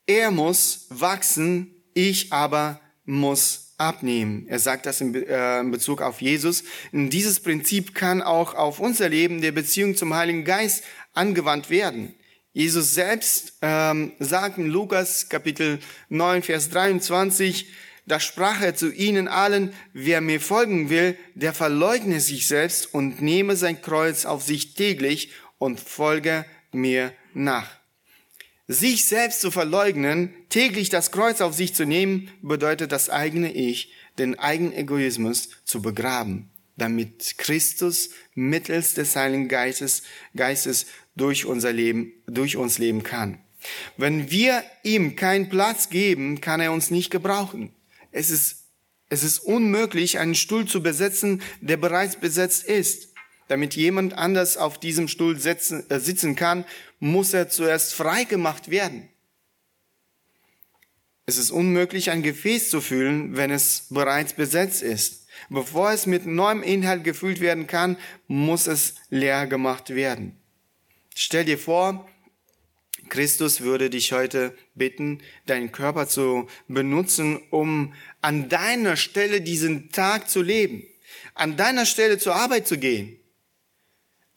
[0.06, 4.46] er muss wachsen, ich aber muss abnehmen.
[4.48, 6.64] Er sagt das in, äh, in Bezug auf Jesus.
[6.92, 10.84] Und dieses Prinzip kann auch auf unser Leben der Beziehung zum Heiligen Geist
[11.14, 12.14] angewandt werden.
[12.52, 15.78] Jesus selbst ähm, sagt in Lukas Kapitel
[16.10, 17.66] 9, Vers 23,
[18.04, 23.22] da sprach er zu ihnen allen, wer mir folgen will, der verleugne sich selbst und
[23.22, 27.81] nehme sein Kreuz auf sich täglich und folge mir nach.
[28.68, 33.92] Sich selbst zu verleugnen, täglich das Kreuz auf sich zu nehmen, bedeutet das eigene Ich,
[34.18, 40.02] den eigenen Egoismus zu begraben, damit Christus mittels des Heiligen Geistes,
[40.36, 43.40] Geistes durch unser Leben, durch uns leben kann.
[43.96, 47.72] Wenn wir ihm keinen Platz geben, kann er uns nicht gebrauchen.
[48.10, 48.64] Es ist,
[49.08, 53.11] es ist unmöglich, einen Stuhl zu besetzen, der bereits besetzt ist.
[53.48, 56.64] Damit jemand anders auf diesem Stuhl sitzen, äh, sitzen kann,
[57.00, 59.08] muss er zuerst frei gemacht werden.
[61.24, 65.26] Es ist unmöglich, ein Gefäß zu füllen, wenn es bereits besetzt ist.
[65.48, 70.36] Bevor es mit neuem Inhalt gefüllt werden kann, muss es leer gemacht werden.
[71.14, 72.08] Stell dir vor,
[73.08, 80.30] Christus würde dich heute bitten, deinen Körper zu benutzen, um an deiner Stelle diesen Tag
[80.30, 80.84] zu leben,
[81.34, 83.18] an deiner Stelle zur Arbeit zu gehen,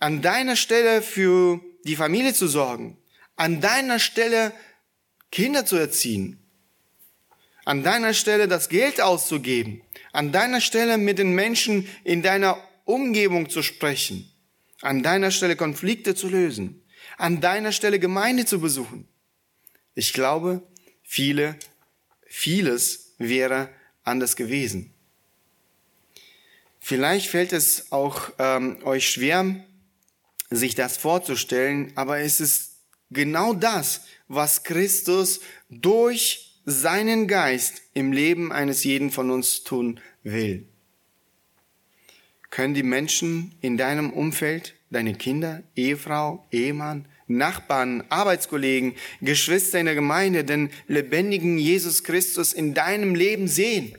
[0.06, 2.96] an deiner Stelle für die Familie zu sorgen,
[3.38, 4.54] an deiner Stelle
[5.32, 6.38] Kinder zu erziehen,
[7.66, 13.50] an deiner Stelle das Geld auszugeben, an deiner Stelle mit den Menschen in deiner Umgebung
[13.50, 14.32] zu sprechen,
[14.82, 16.84] an deiner Stelle Konflikte zu lösen,
[17.18, 19.08] an deiner Stelle Gemeinde zu besuchen.
[19.96, 20.62] Ich glaube,
[21.02, 21.58] viele,
[22.28, 23.70] vieles wäre
[24.04, 24.94] anders gewesen.
[26.80, 29.65] Vielleicht fällt es auch ähm, euch schwer,
[30.50, 32.78] sich das vorzustellen, aber es ist
[33.12, 40.68] genau das, was Christus durch seinen Geist im Leben eines jeden von uns tun will.
[42.50, 49.96] Können die Menschen in deinem Umfeld, deine Kinder, Ehefrau, Ehemann, Nachbarn, Arbeitskollegen, Geschwister in der
[49.96, 53.98] Gemeinde den lebendigen Jesus Christus in deinem Leben sehen?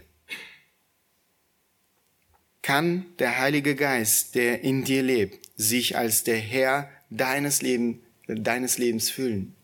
[2.67, 8.77] Kann der Heilige Geist, der in dir lebt, sich als der Herr deines, Leben, deines
[8.77, 9.55] Lebens fühlen?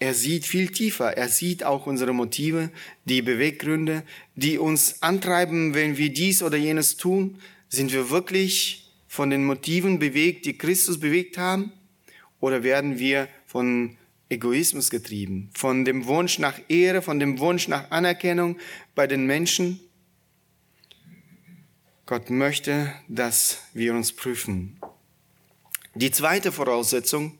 [0.00, 1.16] Er sieht viel tiefer.
[1.16, 2.70] Er sieht auch unsere Motive,
[3.04, 4.02] die Beweggründe,
[4.34, 7.38] die uns antreiben, wenn wir dies oder jenes tun.
[7.68, 11.70] Sind wir wirklich von den Motiven bewegt, die Christus bewegt haben?
[12.40, 13.96] Oder werden wir von
[14.28, 18.58] Egoismus getrieben, von dem Wunsch nach Ehre, von dem Wunsch nach Anerkennung
[18.96, 19.78] bei den Menschen?
[22.06, 24.78] Gott möchte, dass wir uns prüfen.
[25.94, 27.38] Die zweite Voraussetzung,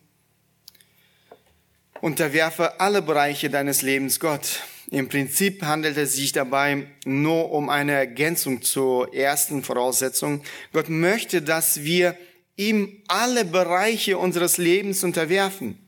[2.01, 4.61] unterwerfe alle Bereiche deines Lebens Gott.
[4.91, 10.43] Im Prinzip handelt es sich dabei nur um eine Ergänzung zur ersten Voraussetzung.
[10.73, 12.17] Gott möchte, dass wir
[12.57, 15.79] ihm alle Bereiche unseres Lebens unterwerfen.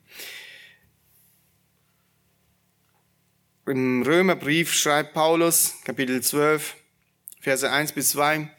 [3.66, 6.74] Im Römerbrief schreibt Paulus, Kapitel 12,
[7.40, 8.50] Verse 1 bis 2,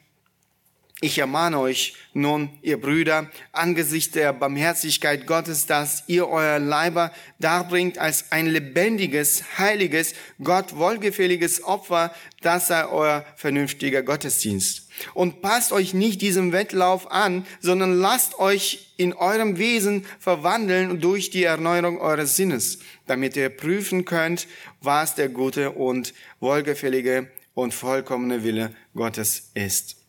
[1.00, 8.00] ich ermahne euch nun, ihr Brüder, angesichts der Barmherzigkeit Gottes, dass ihr euer Leiber darbringt
[8.00, 14.90] als ein lebendiges, heiliges, Gott wohlgefälliges Opfer, das sei euer vernünftiger Gottesdienst.
[15.14, 21.30] Und passt euch nicht diesem Wettlauf an, sondern lasst euch in eurem Wesen verwandeln durch
[21.30, 24.48] die Erneuerung eures Sinnes, damit ihr prüfen könnt,
[24.82, 30.07] was der gute und wohlgefällige und vollkommene Wille Gottes ist.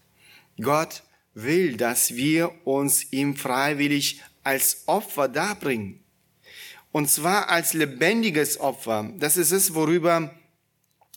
[0.61, 1.03] Gott
[1.35, 6.01] will, dass wir uns ihm freiwillig als Opfer darbringen.
[6.91, 9.11] Und zwar als lebendiges Opfer.
[9.19, 10.35] Das ist es, worüber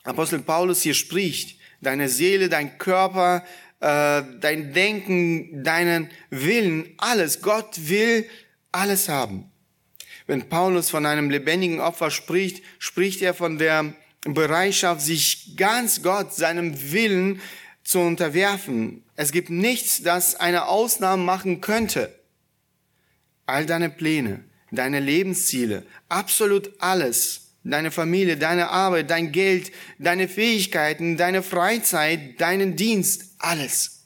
[0.03, 1.59] Apostel Paulus hier spricht.
[1.81, 3.43] Deine Seele, dein Körper,
[3.79, 7.41] äh, dein Denken, deinen Willen, alles.
[7.41, 8.27] Gott will
[8.71, 9.51] alles haben.
[10.27, 16.33] Wenn Paulus von einem lebendigen Opfer spricht, spricht er von der Bereitschaft, sich ganz Gott,
[16.33, 17.41] seinem Willen
[17.83, 19.03] zu unterwerfen.
[19.21, 22.11] Es gibt nichts, das eine Ausnahme machen könnte.
[23.45, 31.17] All deine Pläne, deine Lebensziele, absolut alles, deine Familie, deine Arbeit, dein Geld, deine Fähigkeiten,
[31.17, 34.05] deine Freizeit, deinen Dienst, alles.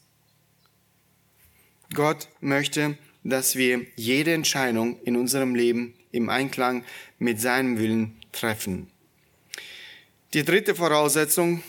[1.93, 6.83] Gott möchte, dass wir jede Entscheidung in unserem Leben im Einklang
[7.19, 8.91] mit seinem Willen treffen.
[10.33, 11.63] Die dritte Voraussetzung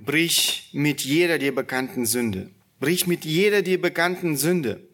[0.00, 2.50] brich mit jeder dir bekannten Sünde.
[2.80, 4.86] Brich mit jeder dir bekannten Sünde.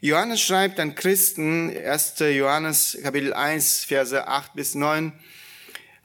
[0.00, 2.16] Johannes schreibt an Christen, 1.
[2.18, 5.12] Johannes Kapitel 1, Verse 8 bis 9,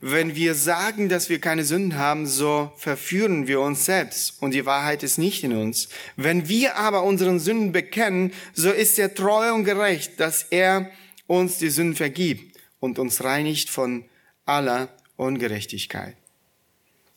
[0.00, 4.64] Wenn wir sagen, dass wir keine Sünden haben, so verführen wir uns selbst und die
[4.64, 5.90] Wahrheit ist nicht in uns.
[6.16, 10.90] Wenn wir aber unseren Sünden bekennen, so ist er treu und gerecht, dass er
[11.26, 14.06] uns die Sünden vergibt und uns reinigt von
[14.46, 16.16] aller Ungerechtigkeit.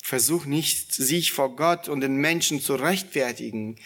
[0.06, 3.78] Versuch nicht, sich vor Gott und den Menschen zu rechtfertigen.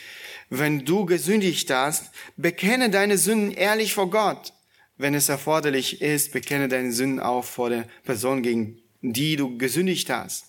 [0.50, 4.52] Wenn du gesündigt hast, bekenne deine Sünden ehrlich vor Gott.
[4.98, 10.10] Wenn es erforderlich ist, bekenne deine Sünden auch vor der Person, gegen die du gesündigt
[10.10, 10.46] hast.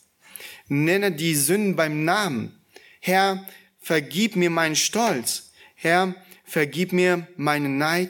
[0.69, 2.59] Nenne die Sünden beim Namen.
[3.01, 3.47] Herr,
[3.79, 5.53] vergib mir meinen Stolz.
[5.75, 8.09] Herr, vergib mir meinen Neid,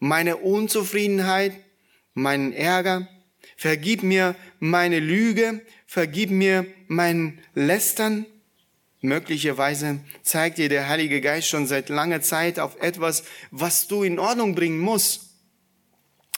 [0.00, 1.52] meine Unzufriedenheit,
[2.14, 3.08] meinen Ärger.
[3.56, 5.64] Vergib mir meine Lüge.
[5.86, 8.26] Vergib mir mein Lästern.
[9.00, 14.18] Möglicherweise zeigt dir der Heilige Geist schon seit langer Zeit auf etwas, was du in
[14.18, 15.30] Ordnung bringen musst.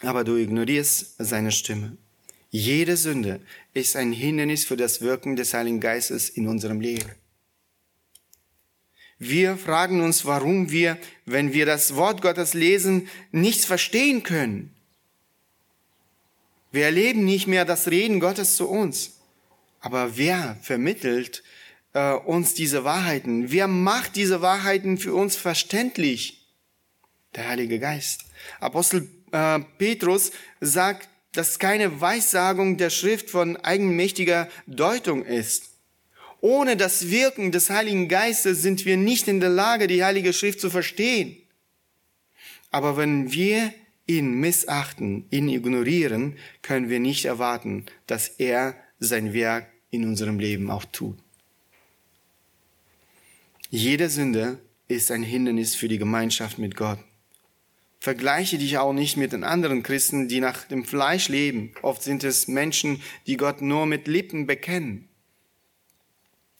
[0.03, 1.97] Aber du ignorierst seine Stimme.
[2.51, 3.41] Jede Sünde
[3.75, 7.11] ist ein Hindernis für das Wirken des Heiligen Geistes in unserem Leben.
[9.19, 14.75] Wir fragen uns, warum wir, wenn wir das Wort Gottes lesen, nichts verstehen können.
[16.71, 19.18] Wir erleben nicht mehr das Reden Gottes zu uns.
[19.81, 21.43] Aber wer vermittelt
[21.93, 23.51] äh, uns diese Wahrheiten?
[23.51, 26.47] Wer macht diese Wahrheiten für uns verständlich?
[27.35, 28.25] Der Heilige Geist.
[28.61, 35.71] Apostel äh, Petrus sagt, dass keine Weissagung der Schrift von eigenmächtiger Deutung ist.
[36.41, 40.61] Ohne das Wirken des Heiligen Geistes sind wir nicht in der Lage, die Heilige Schrift
[40.61, 41.37] zu verstehen.
[42.71, 43.73] Aber wenn wir
[44.07, 50.71] ihn missachten, ihn ignorieren, können wir nicht erwarten, dass er sein Werk in unserem Leben
[50.71, 51.19] auch tut.
[53.71, 54.59] Jede Sünde
[54.89, 56.99] ist ein Hindernis für die Gemeinschaft mit Gott.
[58.01, 61.73] Vergleiche dich auch nicht mit den anderen Christen, die nach dem Fleisch leben.
[61.83, 65.09] Oft sind es Menschen, die Gott nur mit Lippen bekennen.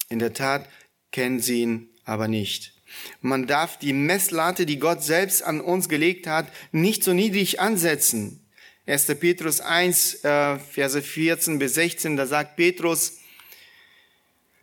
[0.09, 0.69] In der Tat
[1.13, 2.75] kennen sie ihn aber nicht.
[3.21, 8.41] Man darf die Messlatte, die Gott selbst an uns gelegt hat, nicht so niedrig ansetzen.
[8.89, 9.05] 1.
[9.21, 13.19] Petrus 1, äh, Verse 14 bis 16, da sagt Petrus,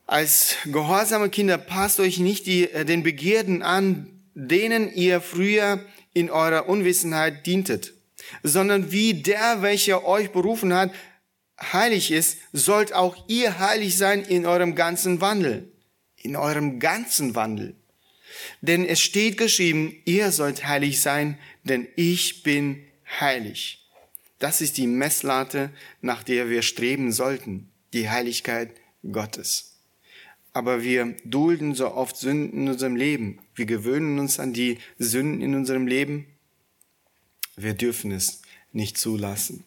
[0.08, 5.80] als gehorsame Kinder passt euch nicht die, äh, den Begierden an, denen ihr früher
[6.14, 7.94] in eurer Unwissenheit dientet,
[8.42, 10.92] sondern wie der, welcher euch berufen hat,
[11.62, 15.72] heilig ist, sollt auch ihr heilig sein in eurem ganzen Wandel.
[16.18, 17.76] In eurem ganzen Wandel.
[18.62, 22.84] Denn es steht geschrieben, ihr sollt heilig sein, denn ich bin
[23.20, 23.85] heilig.
[24.40, 25.72] Das ist die Messlatte,
[26.02, 28.72] nach der wir streben sollten, die Heiligkeit
[29.12, 29.76] Gottes.
[30.54, 33.40] Aber wir dulden so oft Sünden in unserem Leben.
[33.56, 36.28] Wir gewöhnen uns an die Sünden in unserem Leben.
[37.58, 39.66] Wir dürfen es nicht zulassen.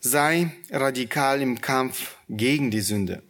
[0.00, 3.22] Sei radikal im Kampf gegen die Sünde.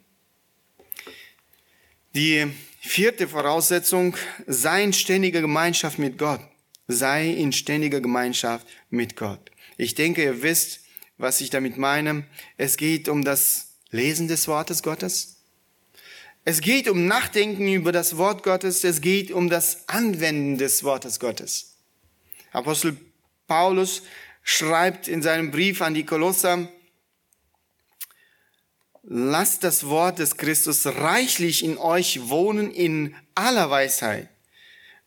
[2.15, 2.47] Die
[2.81, 4.15] vierte Voraussetzung,
[4.47, 6.41] sei in ständiger Gemeinschaft mit Gott.
[6.87, 9.51] Sei in ständiger Gemeinschaft mit Gott.
[9.79, 10.81] Ich denke, ihr wisst,
[11.17, 12.25] was ich damit meine.
[12.57, 15.37] Es geht um das Lesen des Wortes Gottes.
[16.43, 18.83] Es geht um Nachdenken über das Wort Gottes.
[18.83, 21.77] Es geht um das Anwenden des Wortes Gottes.
[22.51, 22.97] Apostel
[23.47, 24.01] Paulus
[24.43, 26.67] schreibt in seinem Brief an die Kolosser,
[29.03, 34.27] lasst das Wort des Christus reichlich in euch wohnen in aller Weisheit.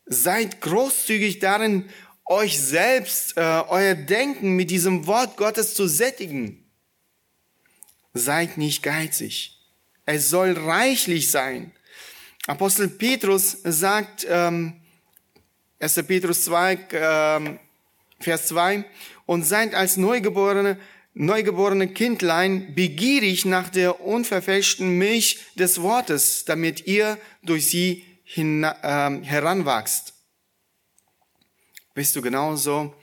[0.07, 1.91] Seid großzügig darin,
[2.25, 6.63] euch selbst, äh, euer Denken mit diesem Wort Gottes zu sättigen.
[8.13, 9.59] Seid nicht geizig.
[10.05, 11.71] Es soll reichlich sein.
[12.47, 14.73] Apostel Petrus sagt, ähm,
[15.79, 16.03] 1.
[16.03, 17.59] Petrus 2, ähm,
[18.19, 18.85] Vers 2,
[19.25, 20.77] und seid als Neugeborene,
[21.13, 29.19] neugeborene Kindlein begierig nach der unverfälschten Milch des Wortes, damit ihr durch sie hin, äh,
[29.23, 30.12] heranwachst
[31.93, 32.93] bist du genauso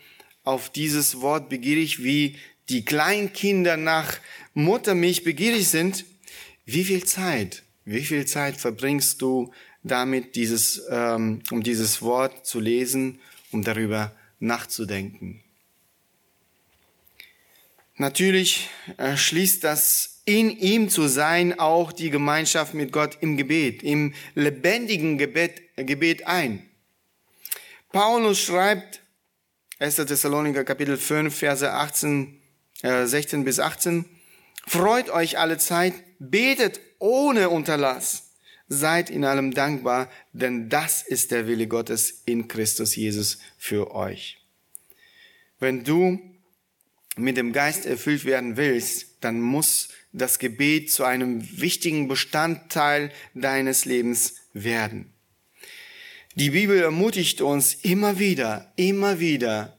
[0.45, 2.37] auf dieses Wort begierig, wie
[2.69, 4.19] die Kleinkinder nach
[4.55, 6.05] Muttermilch begierig sind.
[6.65, 12.61] Wie viel Zeit, wie viel Zeit verbringst du damit, dieses, ähm, um dieses Wort zu
[12.61, 15.43] lesen, um darüber nachzudenken?
[17.97, 23.83] Natürlich äh, schließt das in ihm zu sein auch die Gemeinschaft mit Gott im Gebet,
[23.83, 26.70] im lebendigen Gebet, Gebet ein.
[27.93, 29.03] Paulus schreibt,
[29.81, 29.97] 1.
[29.97, 32.41] Thessaloniker Kapitel 5, Verse 18,
[32.83, 34.05] äh, 16 bis 18,
[34.67, 38.35] Freut euch alle Zeit, betet ohne Unterlass,
[38.69, 44.39] seid in allem dankbar, denn das ist der Wille Gottes in Christus Jesus für euch.
[45.59, 46.21] Wenn du
[47.17, 53.85] mit dem Geist erfüllt werden willst, dann muss das Gebet zu einem wichtigen Bestandteil deines
[53.85, 55.10] Lebens werden.
[56.37, 59.77] Die Bibel ermutigt uns immer wieder, immer wieder,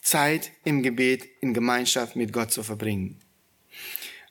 [0.00, 3.20] Zeit im Gebet in Gemeinschaft mit Gott zu verbringen.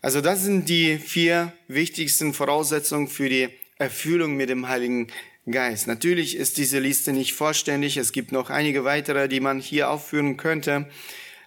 [0.01, 5.07] Also das sind die vier wichtigsten Voraussetzungen für die Erfüllung mit dem Heiligen
[5.49, 5.86] Geist.
[5.86, 7.97] Natürlich ist diese Liste nicht vollständig.
[7.97, 10.89] Es gibt noch einige weitere, die man hier aufführen könnte.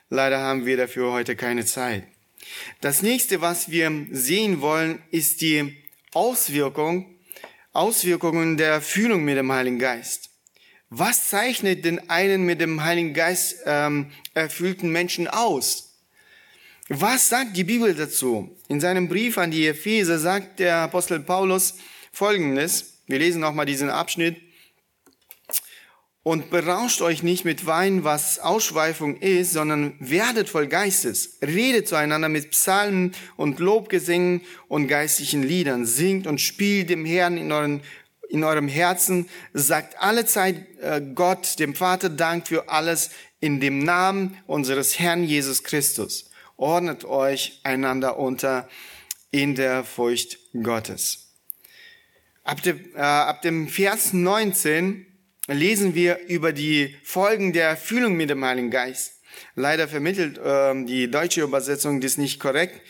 [0.09, 2.05] Leider haben wir dafür heute keine Zeit.
[2.81, 5.77] Das nächste, was wir sehen wollen, ist die
[6.13, 7.12] Auswirkung,
[7.73, 10.31] Auswirkungen der Fühlung mit dem Heiligen Geist.
[10.91, 15.95] Was zeichnet den einen mit dem Heiligen Geist ähm, erfüllten Menschen aus?
[16.89, 18.55] Was sagt die Bibel dazu?
[18.69, 21.77] In seinem Brief an die Epheser sagt der Apostel Paulus
[22.13, 22.99] Folgendes.
[23.07, 24.37] Wir lesen nochmal diesen Abschnitt.
[26.25, 31.39] Und berauscht euch nicht mit Wein, was Ausschweifung ist, sondern werdet voll Geistes.
[31.43, 35.85] Redet zueinander mit Psalmen und Lobgesängen und geistlichen Liedern.
[35.85, 37.81] Singt und spielt dem Herrn in, euren,
[38.29, 39.29] in eurem Herzen.
[39.53, 43.11] Sagt alle Zeit äh, Gott, dem Vater, Dank für alles
[43.41, 46.31] in dem Namen unseres Herrn Jesus Christus.
[46.57, 48.69] Ordnet euch einander unter
[49.33, 51.33] in der Furcht Gottes.
[52.45, 55.07] Ab dem, äh, ab dem Vers 19
[55.49, 59.21] lesen wir über die Folgen der Fühlung mit dem Heiligen Geist.
[59.55, 62.81] Leider vermittelt ähm, die deutsche Übersetzung das nicht korrekt.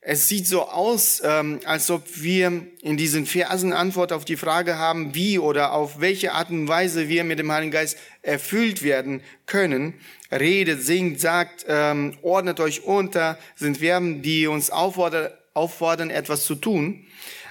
[0.00, 4.78] Es sieht so aus, ähm, als ob wir in diesen Versen Antwort auf die Frage
[4.78, 9.22] haben, wie oder auf welche Art und Weise wir mit dem Heiligen Geist erfüllt werden
[9.46, 9.94] können.
[10.30, 16.54] Redet, singt, sagt, ähm, ordnet euch unter, sind Verben, die uns auffordern, auffordern, etwas zu
[16.54, 17.04] tun.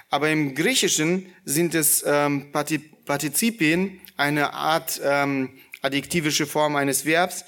[0.09, 2.53] Aber im Griechischen sind es ähm,
[3.05, 7.45] Partizipien, eine Art ähm, adjektivische Form eines Verbs,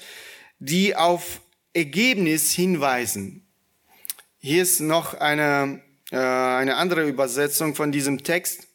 [0.58, 1.40] die auf
[1.72, 3.46] Ergebnis hinweisen.
[4.38, 8.66] Hier ist noch eine, äh, eine andere Übersetzung von diesem Text.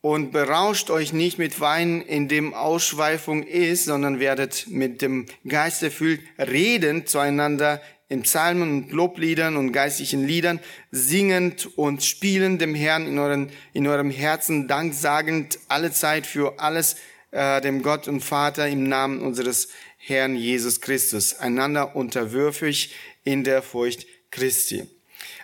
[0.00, 5.82] Und berauscht euch nicht mit Wein, in dem Ausschweifung ist, sondern werdet mit dem Geist
[5.82, 13.06] erfüllt, redend zueinander in Psalmen und Lobliedern und geistlichen Liedern, singend und spielend dem Herrn
[13.06, 16.96] in, euren, in eurem Herzen, danksagend alle Zeit für alles
[17.30, 22.94] äh, dem Gott und Vater im Namen unseres Herrn Jesus Christus, einander unterwürfig
[23.24, 24.88] in der Furcht Christi.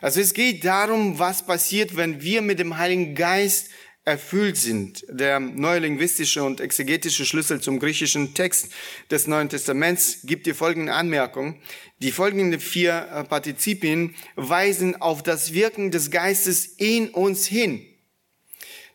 [0.00, 3.70] Also es geht darum, was passiert, wenn wir mit dem Heiligen Geist
[4.04, 5.04] erfüllt sind.
[5.08, 8.68] Der neue linguistische und exegetische Schlüssel zum griechischen Text
[9.10, 11.60] des Neuen Testaments gibt die folgende Anmerkung.
[12.00, 17.86] Die folgenden vier äh, Partizipien weisen auf das Wirken des Geistes in uns hin.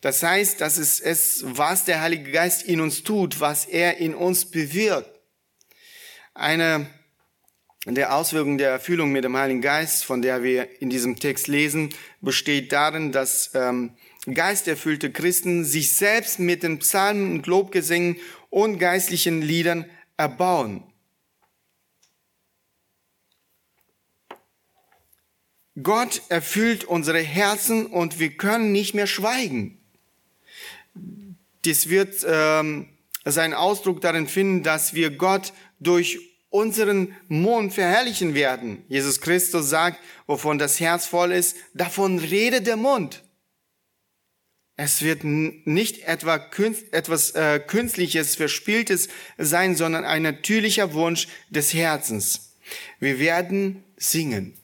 [0.01, 4.13] Das heißt, das ist es, was der Heilige Geist in uns tut, was er in
[4.13, 5.09] uns bewirkt.
[6.33, 6.87] Eine
[7.85, 11.89] der Auswirkungen der Erfüllung mit dem Heiligen Geist, von der wir in diesem Text lesen,
[12.21, 13.93] besteht darin, dass ähm,
[14.25, 18.17] geisterfüllte Christen sich selbst mit den Psalmen und Lobgesängen
[18.49, 19.85] und geistlichen Liedern
[20.17, 20.83] erbauen.
[25.81, 29.77] Gott erfüllt unsere Herzen und wir können nicht mehr schweigen.
[31.63, 32.89] Dies wird ähm,
[33.23, 38.83] seinen Ausdruck darin finden, dass wir Gott durch unseren Mund verherrlichen werden.
[38.89, 43.23] Jesus Christus sagt, wovon das Herz voll ist, davon redet der Mund.
[44.81, 46.39] Es wird nicht etwa
[46.91, 52.55] etwas äh, Künstliches, Verspieltes sein, sondern ein natürlicher Wunsch des Herzens.
[52.97, 54.57] Wir werden singen.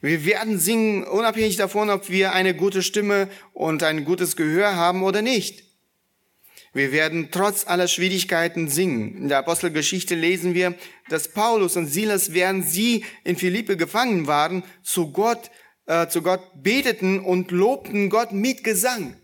[0.00, 5.02] Wir werden singen, unabhängig davon, ob wir eine gute Stimme und ein gutes Gehör haben
[5.02, 5.64] oder nicht.
[6.72, 9.14] Wir werden trotz aller Schwierigkeiten singen.
[9.14, 10.74] In der Apostelgeschichte lesen wir,
[11.10, 15.50] dass Paulus und Silas, während sie in Philippe gefangen waren, zu Gott
[15.86, 19.16] äh, zu Gott beteten und lobten Gott mit Gesang.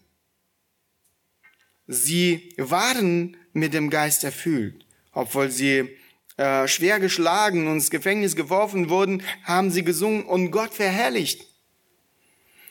[1.87, 4.87] Sie waren mit dem Geist erfüllt.
[5.13, 5.97] Obwohl sie
[6.37, 11.47] äh, schwer geschlagen und ins Gefängnis geworfen wurden, haben sie gesungen und Gott verherrlicht.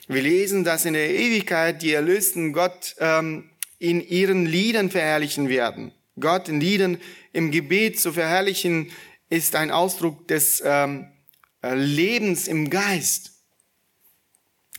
[0.08, 5.92] Wir lesen, dass in der Ewigkeit die Erlösten Gott ähm, in ihren Liedern verherrlichen werden.
[6.18, 6.98] Gott in Liedern
[7.32, 8.90] im Gebet zu verherrlichen,
[9.30, 11.06] ist ein Ausdruck des ähm,
[11.62, 13.31] äh, Lebens im Geist.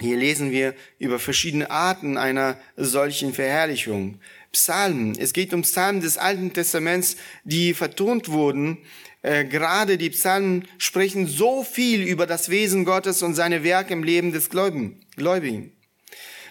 [0.04, 4.20] Hier lesen wir über verschiedene Arten einer solchen Verherrlichung.
[4.52, 5.18] Psalmen.
[5.18, 8.80] Es geht um Psalmen des Alten Testaments, die vertont wurden.
[9.22, 14.04] Äh, gerade die Psalmen sprechen so viel über das Wesen Gottes und seine Werke im
[14.04, 15.72] Leben des Gläubigen.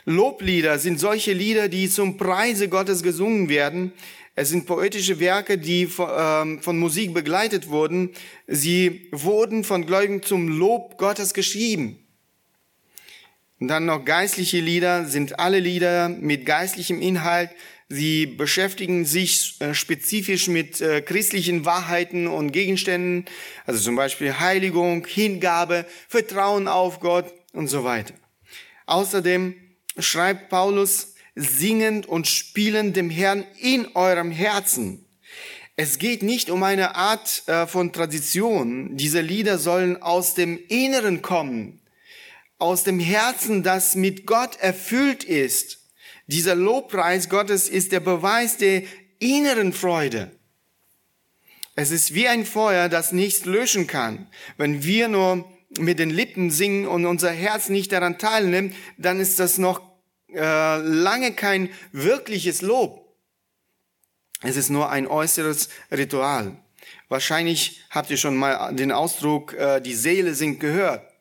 [0.06, 3.92] Loblieder sind solche Lieder, die zum Preise Gottes gesungen werden.
[4.34, 8.14] Es sind poetische Werke, die ähm, von Musik begleitet wurden.
[8.46, 12.01] Sie wurden von Gläubigen zum Lob Gottes geschrieben.
[13.62, 17.48] Und dann noch geistliche Lieder, sind alle Lieder mit geistlichem Inhalt.
[17.88, 23.24] Sie beschäftigen sich äh, spezifisch mit äh, christlichen Wahrheiten und Gegenständen,
[23.64, 28.14] also zum Beispiel Heiligung, Hingabe, Vertrauen auf Gott und so weiter.
[28.86, 29.54] Außerdem
[29.96, 35.04] schreibt Paulus, singend und spielend dem Herrn in eurem Herzen.
[35.76, 38.96] Es geht nicht um eine Art äh, von Tradition.
[38.96, 41.78] Diese Lieder sollen aus dem Inneren kommen,
[42.62, 45.80] aus dem Herzen, das mit Gott erfüllt ist.
[46.28, 48.84] Dieser Lobpreis Gottes ist der Beweis der
[49.18, 50.30] inneren Freude.
[51.74, 54.28] Es ist wie ein Feuer, das nichts löschen kann.
[54.56, 55.44] Wenn wir nur
[55.78, 59.80] mit den Lippen singen und unser Herz nicht daran teilnimmt, dann ist das noch
[60.32, 63.12] äh, lange kein wirkliches Lob.
[64.42, 66.56] Es ist nur ein äußeres Ritual.
[67.08, 71.11] Wahrscheinlich habt ihr schon mal den Ausdruck, äh, die Seele singt gehört.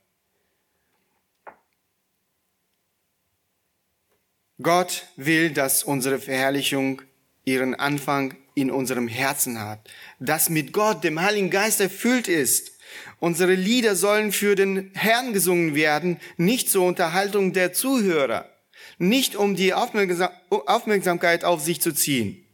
[4.64, 7.02] Gott will, dass unsere Verherrlichung
[7.46, 9.90] ihren Anfang in unserem Herzen hat,
[10.20, 12.72] das mit Gott, dem Heiligen Geist erfüllt ist.
[13.20, 18.50] Unsere Lieder sollen für den Herrn gesungen werden, nicht zur Unterhaltung der Zuhörer,
[18.98, 22.46] nicht um die Aufmerksamkeit auf sich zu ziehen.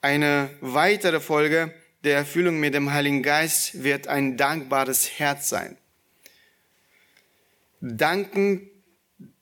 [0.00, 1.72] Eine weitere Folge
[2.04, 5.76] der Erfüllung mit dem Heiligen Geist wird ein dankbares Herz sein.
[7.80, 8.67] Danken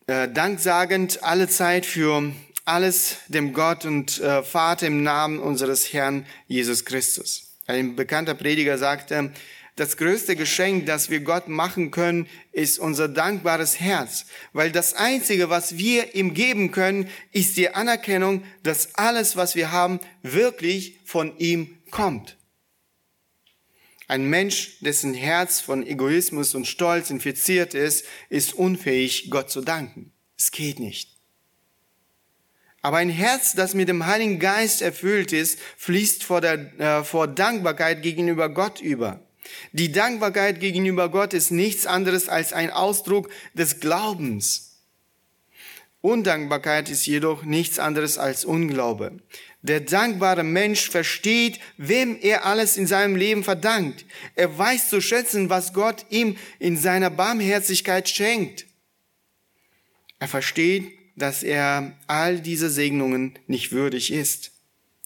[0.06, 2.32] äh, danksagend alle Zeit für
[2.64, 7.56] alles dem Gott und äh, Vater im Namen unseres Herrn Jesus Christus.
[7.66, 9.32] Ein bekannter Prediger sagte,
[9.74, 15.50] das größte Geschenk, das wir Gott machen können, ist unser dankbares Herz, weil das Einzige,
[15.50, 21.36] was wir ihm geben können, ist die Anerkennung, dass alles, was wir haben, wirklich von
[21.38, 22.36] ihm kommt.
[24.08, 30.12] Ein Mensch, dessen Herz von Egoismus und Stolz infiziert ist, ist unfähig, Gott zu danken.
[30.38, 31.16] Es geht nicht.
[32.82, 37.26] Aber ein Herz, das mit dem Heiligen Geist erfüllt ist, fließt vor, der, äh, vor
[37.26, 39.26] Dankbarkeit gegenüber Gott über.
[39.72, 44.75] Die Dankbarkeit gegenüber Gott ist nichts anderes als ein Ausdruck des Glaubens.
[46.06, 49.18] Undankbarkeit ist jedoch nichts anderes als Unglaube.
[49.62, 54.04] Der dankbare Mensch versteht, wem er alles in seinem Leben verdankt.
[54.36, 58.66] Er weiß zu schätzen, was Gott ihm in seiner Barmherzigkeit schenkt.
[60.20, 64.52] Er versteht, dass er all diese Segnungen nicht würdig ist.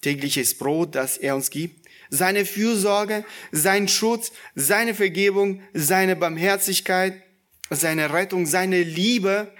[0.02, 7.22] Tägliches Brot, das er uns gibt, seine Fürsorge, sein Schutz, seine Vergebung, seine Barmherzigkeit,
[7.70, 9.50] seine Rettung, seine Liebe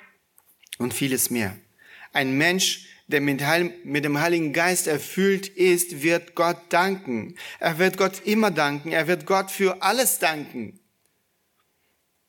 [0.81, 1.57] und vieles mehr.
[2.12, 7.37] Ein Mensch, der mit, dem Heiligen Geist erfüllt ist, wird Gott danken.
[7.59, 8.91] Er wird Gott immer danken.
[8.91, 10.81] Er wird Gott für alles danken.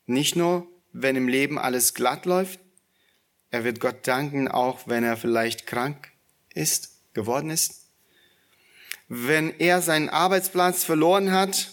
[0.06, 2.60] Nicht nur, wenn im Leben alles glatt läuft.
[3.50, 6.12] Er wird Gott danken, auch wenn er vielleicht krank
[6.52, 7.86] ist, geworden ist.
[9.08, 11.72] Wenn er seinen Arbeitsplatz verloren hat,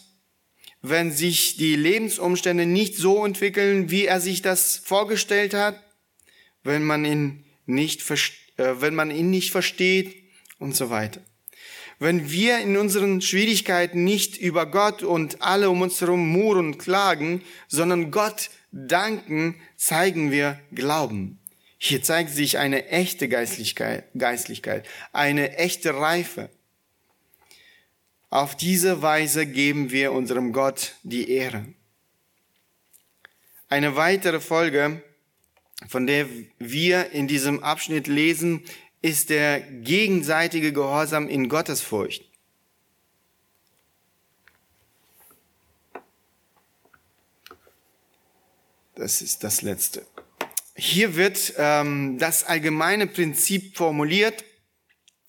[0.81, 5.83] wenn sich die Lebensumstände nicht so entwickeln, wie er sich das vorgestellt hat,
[6.63, 10.15] wenn man ihn nicht versteht, äh, wenn man ihn nicht versteht
[10.59, 11.21] und so weiter.
[11.97, 16.77] Wenn wir in unseren Schwierigkeiten nicht über Gott und alle um uns herum murren und
[16.77, 21.39] klagen, sondern Gott danken, zeigen wir Glauben.
[21.77, 26.49] Hier zeigt sich eine echte Geistlichkeit, Geistlichkeit, eine echte Reife.
[28.29, 31.65] Auf diese Weise geben wir unserem Gott die Ehre.
[33.69, 35.01] Eine weitere Folge
[35.87, 36.27] von der
[36.57, 38.63] wir in diesem Abschnitt lesen,
[39.01, 42.25] ist der gegenseitige Gehorsam in Gottesfurcht.
[48.95, 50.05] Das ist das Letzte.
[50.75, 54.43] Hier wird ähm, das allgemeine Prinzip formuliert,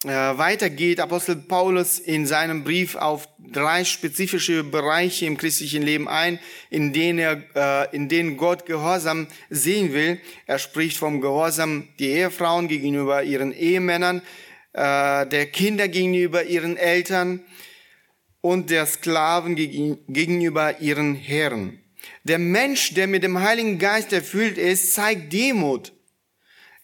[0.05, 6.09] äh, weiter geht Apostel Paulus in seinem Brief auf drei spezifische Bereiche im christlichen Leben
[6.09, 6.39] ein,
[6.71, 7.43] in denen er,
[7.91, 10.19] äh, in denen Gott Gehorsam sehen will.
[10.47, 14.23] Er spricht vom Gehorsam der Ehefrauen gegenüber ihren Ehemännern,
[14.73, 17.45] äh, der Kinder gegenüber ihren Eltern
[18.41, 21.79] und der Sklaven gegenüber ihren Herren.
[22.25, 25.93] Der Mensch, der mit dem Heiligen Geist erfüllt ist, zeigt Demut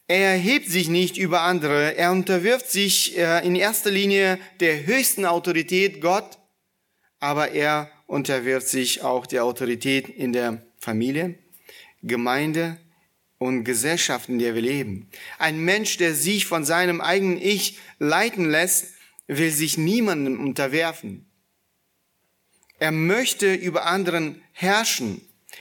[0.09, 1.97] er erhebt sich nicht über andere.
[1.97, 6.39] Er unterwirft sich äh, in erster Linie der höchsten Autorität Gott,
[7.19, 11.35] aber er unterwirft sich auch der Autorität in der Familie,
[12.03, 12.79] Gemeinde
[13.39, 15.11] und Gesellschaft, in der wir leben.
[15.39, 18.95] Ein Mensch, der sich von seinem eigenen Ich leiten lässt,
[19.27, 21.27] will sich niemandem unterwerfen.
[22.79, 25.21] Er möchte über anderen herrschen.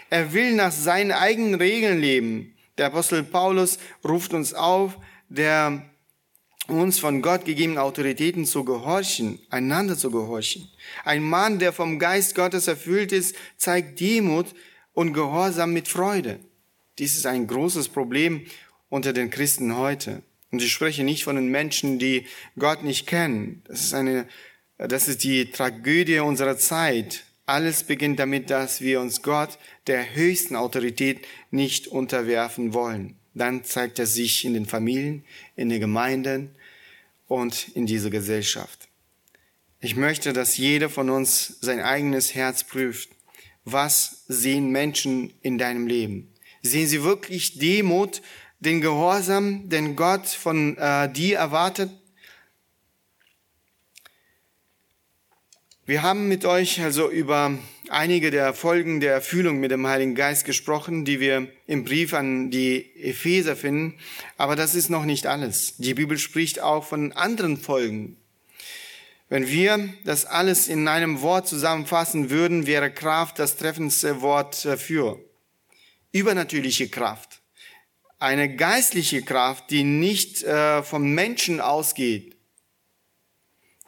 [0.10, 2.55] Er will nach seinen eigenen Regeln leben.
[2.78, 4.98] Der Apostel Paulus ruft uns auf,
[5.30, 5.90] der
[6.68, 10.68] uns von Gott gegebenen Autoritäten zu gehorchen, einander zu gehorchen.
[11.04, 14.48] Ein Mann, der vom Geist Gottes erfüllt ist, zeigt Demut
[14.94, 16.40] und Gehorsam mit Freude.
[16.98, 18.46] Dies ist ein großes Problem
[18.90, 20.24] unter den Christen heute.
[20.52, 22.26] Und ich spreche nicht von den Menschen, die
[22.58, 23.62] Gott nicht kennen.
[23.68, 24.28] Das ist eine,
[24.78, 27.25] das ist die Tragödie unserer Zeit.
[27.46, 33.16] Alles beginnt damit, dass wir uns Gott, der höchsten Autorität, nicht unterwerfen wollen.
[33.36, 35.24] Dann zeigt er sich in den Familien,
[35.56, 36.56] in den Gemeinden
[37.28, 38.88] und in dieser Gesellschaft.
[39.80, 43.10] Ich möchte, dass jeder von uns sein eigenes Herz prüft.
[43.64, 46.34] Was sehen Menschen in deinem Leben?
[46.64, 48.24] Sehen sie wirklich Demut,
[48.60, 51.92] den Gehorsam, den Gott von äh, dir erwartet?
[55.88, 57.60] Wir haben mit euch also über
[57.90, 62.50] einige der Folgen der Erfüllung mit dem Heiligen Geist gesprochen, die wir im Brief an
[62.50, 63.94] die Epheser finden.
[64.36, 65.78] Aber das ist noch nicht alles.
[65.78, 68.18] Die Bibel spricht auch von anderen Folgen.
[69.30, 75.20] Wenn wir das alles in einem Wort zusammenfassen würden, wäre Kraft das treffendste Wort dafür.
[76.12, 77.42] Übernatürliche Kraft.
[78.18, 82.35] Eine geistliche Kraft, die nicht äh, vom Menschen ausgeht,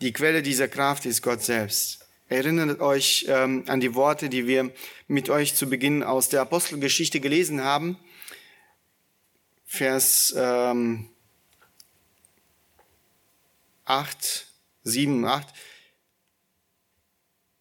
[0.02, 2.06] die Quelle dieser Kraft ist Gott selbst.
[2.30, 4.72] Erinnert euch ähm, an die Worte, die wir
[5.08, 7.98] mit euch zu Beginn aus der Apostelgeschichte gelesen haben.
[9.66, 11.10] Vers ähm,
[13.86, 14.48] 8,
[14.84, 15.48] 7, 8.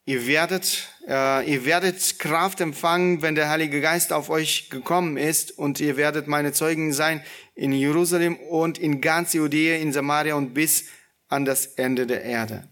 [0.08, 5.56] Ihr werdet, äh, ihr werdet Kraft empfangen, wenn der Heilige Geist auf euch gekommen ist
[5.56, 7.22] und ihr werdet meine Zeugen sein
[7.54, 10.86] in Jerusalem und in ganz Judäa, in Samaria und bis
[11.28, 12.68] an das Ende der Erde.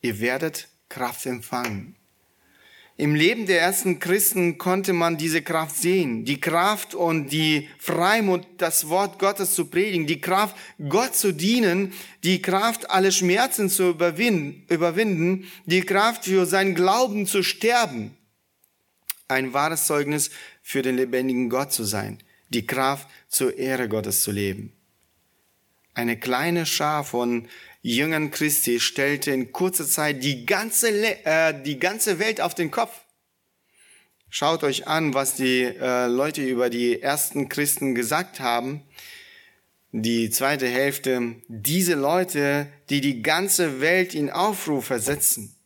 [0.00, 1.96] Ihr werdet Kraft empfangen.
[2.98, 6.24] Im Leben der ersten Christen konnte man diese Kraft sehen.
[6.24, 10.56] Die Kraft und die Freimut, das Wort Gottes zu predigen, die Kraft,
[10.88, 11.92] Gott zu dienen,
[12.24, 18.16] die Kraft, alle Schmerzen zu überwinden, die Kraft für sein Glauben zu sterben.
[19.28, 20.30] Ein wahres Zeugnis
[20.62, 22.18] für den lebendigen Gott zu sein.
[22.48, 24.75] Die Kraft, zur Ehre Gottes zu leben.
[25.96, 27.48] Eine kleine Schar von
[27.80, 30.90] Jüngern Christi stellte in kurzer Zeit die ganze,
[31.24, 33.00] äh, die ganze Welt auf den Kopf.
[34.28, 38.82] Schaut euch an, was die äh, Leute über die ersten Christen gesagt haben.
[39.90, 45.56] Die zweite Hälfte, diese Leute, die die ganze Welt in Aufruhr versetzen.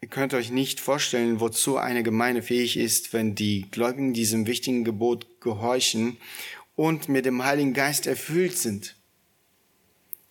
[0.00, 4.84] Ihr könnt euch nicht vorstellen, wozu eine Gemeinde fähig ist, wenn die Gläubigen diesem wichtigen
[4.84, 6.16] Gebot gehorchen
[6.80, 8.96] und mit dem Heiligen Geist erfüllt sind.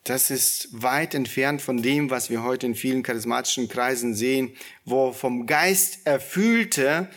[0.04, 5.14] Das ist weit entfernt von dem, was wir heute in vielen charismatischen Kreisen sehen, wo
[5.14, 7.08] vom Geist erfüllte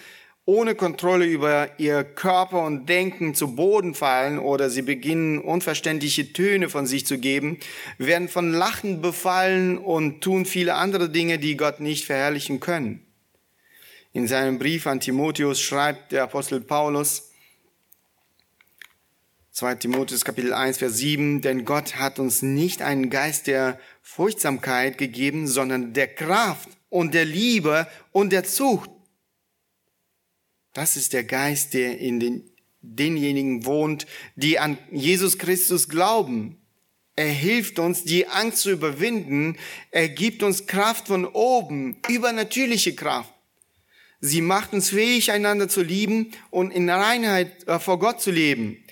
[0.45, 6.69] ohne Kontrolle über ihr Körper und Denken zu Boden fallen oder sie beginnen unverständliche Töne
[6.69, 7.59] von sich zu geben,
[7.97, 13.07] werden von Lachen befallen und tun viele andere Dinge, die Gott nicht verherrlichen können.
[14.13, 17.32] In seinem Brief an Timotheus schreibt der Apostel Paulus,
[19.53, 24.97] 2 Timotheus Kapitel 1, Vers 7, denn Gott hat uns nicht einen Geist der Furchtsamkeit
[24.97, 28.89] gegeben, sondern der Kraft und der Liebe und der Zucht.
[30.73, 32.51] Das ist der Geist, der in den,
[32.81, 36.57] denjenigen wohnt, die an Jesus Christus glauben.
[37.15, 39.59] Er hilft uns, die Angst zu überwinden.
[39.91, 43.35] Er gibt uns Kraft von oben, übernatürliche Kraft.
[44.19, 48.83] Sie macht uns fähig, einander zu lieben und in Reinheit äh, vor Gott zu leben.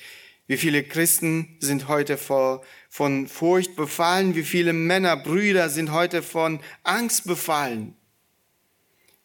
[0.50, 4.34] Wie viele Christen sind heute vor, von Furcht befallen?
[4.34, 7.94] Wie viele Männer, Brüder sind heute von Angst befallen?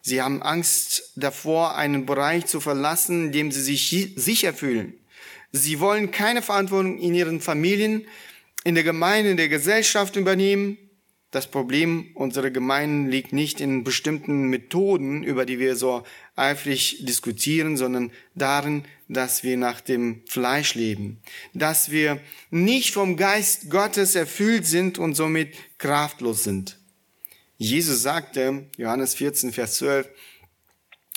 [0.04, 5.00] Sie haben Angst davor, einen Bereich zu verlassen, in dem sie sich sicher fühlen.
[5.52, 8.06] Sie wollen keine Verantwortung in ihren Familien,
[8.64, 10.78] in der Gemeinde, in der Gesellschaft übernehmen.
[11.32, 16.04] Das Problem unserer Gemeinden liegt nicht in bestimmten Methoden, über die wir so
[16.36, 21.22] eifrig diskutieren, sondern darin, dass wir nach dem Fleisch leben,
[21.54, 22.20] dass wir
[22.50, 26.78] nicht vom Geist Gottes erfüllt sind und somit kraftlos sind.
[27.58, 30.10] Jesus sagte, Johannes 14, Vers 12,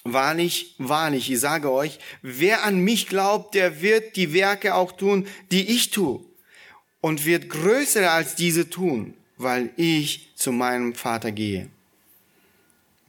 [0.04, 5.26] Wahrlich, wahrlich, ich sage euch, wer an mich glaubt, der wird die Werke auch tun,
[5.50, 6.24] die ich tue,
[7.00, 11.68] und wird größere als diese tun, weil ich zu meinem Vater gehe.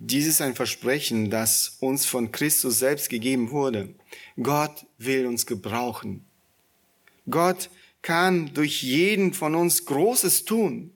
[0.01, 3.93] Dies ist ein Versprechen, das uns von Christus selbst gegeben wurde.
[4.41, 6.25] Gott will uns gebrauchen.
[7.29, 7.69] Gott
[8.01, 10.91] kann durch jeden von uns Großes tun.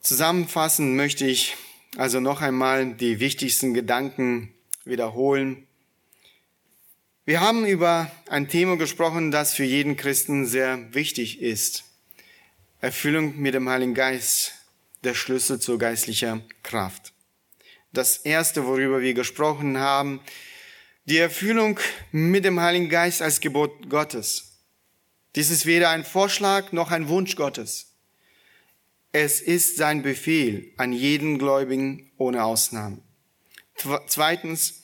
[0.00, 1.56] Zusammenfassend möchte ich
[1.98, 4.54] also noch einmal die wichtigsten Gedanken
[4.86, 5.66] wiederholen.
[7.26, 11.84] Wir haben über ein Thema gesprochen, das für jeden Christen sehr wichtig ist.
[12.80, 14.55] Erfüllung mit dem Heiligen Geist,
[15.06, 17.14] der Schlüssel zur geistlicher Kraft.
[17.92, 20.20] Das erste, worüber wir gesprochen haben,
[21.04, 21.78] die Erfüllung
[22.10, 24.58] mit dem Heiligen Geist als Gebot Gottes.
[25.36, 27.94] Dies ist weder ein Vorschlag noch ein Wunsch Gottes.
[29.12, 33.00] Es ist sein Befehl an jeden Gläubigen ohne Ausnahme.
[34.08, 34.82] Zweitens,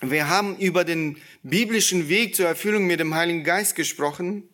[0.00, 4.48] wir haben über den biblischen Weg zur Erfüllung mit dem Heiligen Geist gesprochen.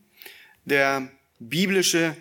[0.65, 2.17] Der biblische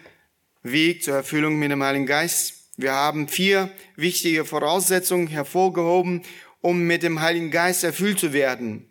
[0.63, 2.69] Weg zur Erfüllung mit dem Heiligen Geist.
[2.77, 6.23] Wir haben vier wichtige Voraussetzungen hervorgehoben,
[6.61, 8.89] um mit dem Heiligen Geist erfüllt zu werden.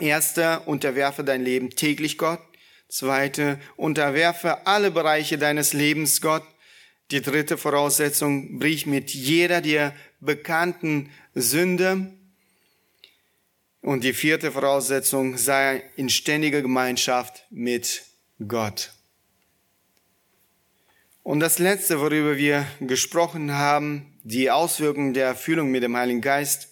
[0.00, 2.40] Erster, unterwerfe dein Leben täglich Gott.
[2.88, 6.42] Zweite, unterwerfe alle Bereiche deines Lebens Gott.
[7.12, 12.12] Die dritte Voraussetzung, brich mit jeder dir bekannten Sünde.
[13.80, 18.02] Und die vierte Voraussetzung, sei in ständiger Gemeinschaft mit
[18.46, 18.92] Gott.
[21.22, 26.68] Und das Letzte, worüber wir gesprochen haben, die Auswirkungen der Erfüllung mit dem Heiligen Geist.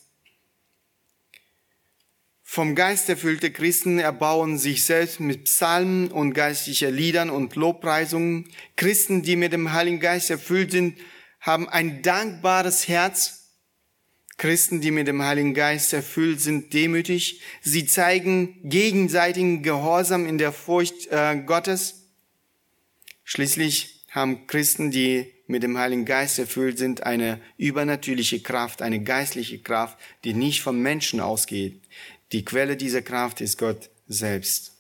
[2.43, 8.49] Vom Geist erfüllte Christen erbauen sich selbst mit Psalmen und geistlicher Liedern und Lobpreisungen.
[8.75, 10.99] Christen, die mit dem Heiligen Geist erfüllt sind,
[11.41, 13.51] haben ein dankbares Herz.
[14.39, 17.43] Christen, die mit dem Heiligen Geist erfüllt sind, demütig.
[17.61, 22.07] Sie zeigen gegenseitigen Gehorsam in der Furcht äh, Gottes.
[23.25, 29.59] Schließlich haben Christen, die mit dem Heiligen Geist erfüllt sind, eine übernatürliche Kraft, eine geistliche
[29.59, 31.81] Kraft, die nicht vom Menschen ausgeht.
[32.33, 34.75] Die Quelle dieser Kraft ist Gott selbst.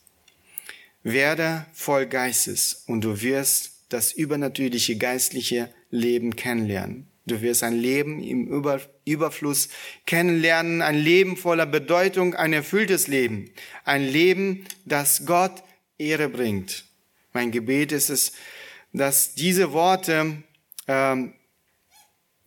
[1.02, 7.06] Werde voll Geistes und du wirst das übernatürliche geistliche Leben kennenlernen.
[7.26, 9.68] Du wirst ein Leben im Über Überfluss
[10.06, 13.50] kennenlernen, ein Leben voller Bedeutung, ein erfülltes Leben,
[13.84, 15.62] ein Leben, das Gott
[15.98, 16.84] Ehre bringt.
[17.32, 18.32] Mein Gebet ist es,
[18.92, 20.42] dass diese Worte,
[20.86, 21.34] ähm,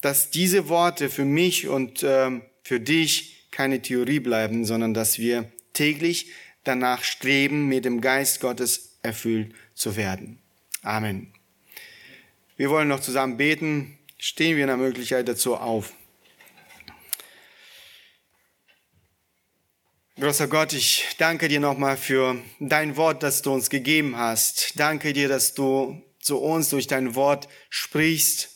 [0.01, 5.51] dass diese Worte für mich und ähm, für dich keine Theorie bleiben, sondern dass wir
[5.73, 6.31] täglich
[6.63, 10.39] danach streben, mit dem Geist Gottes erfüllt zu werden.
[10.83, 11.33] Amen.
[12.57, 13.97] Wir wollen noch zusammen beten.
[14.17, 15.93] Stehen wir in der Möglichkeit dazu auf.
[20.19, 24.79] Großer Gott, ich danke dir nochmal für dein Wort, das du uns gegeben hast.
[24.79, 28.49] Danke dir, dass du zu uns durch dein Wort sprichst.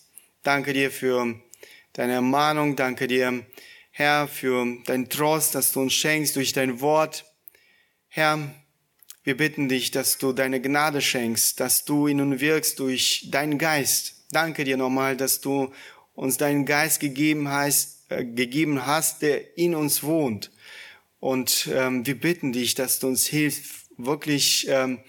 [0.44, 1.40] Danke dir für
[1.94, 2.76] deine Ermahnung.
[2.76, 3.46] Danke dir,
[3.92, 7.26] Herr, für dein Trost, dass du uns schenkst durch dein Wort.
[8.08, 8.54] Herr,
[9.24, 13.58] wir bitten dich, dass du deine Gnade schenkst, dass du in uns wirkst durch deinen
[13.58, 14.26] Geist.
[14.32, 15.72] Danke dir nochmal, dass du
[16.14, 20.52] uns deinen Geist gegeben hast, äh, gegeben hast, der in uns wohnt.
[21.20, 25.00] Und ähm, wir bitten dich, dass du uns hilfst, wirklich ähm,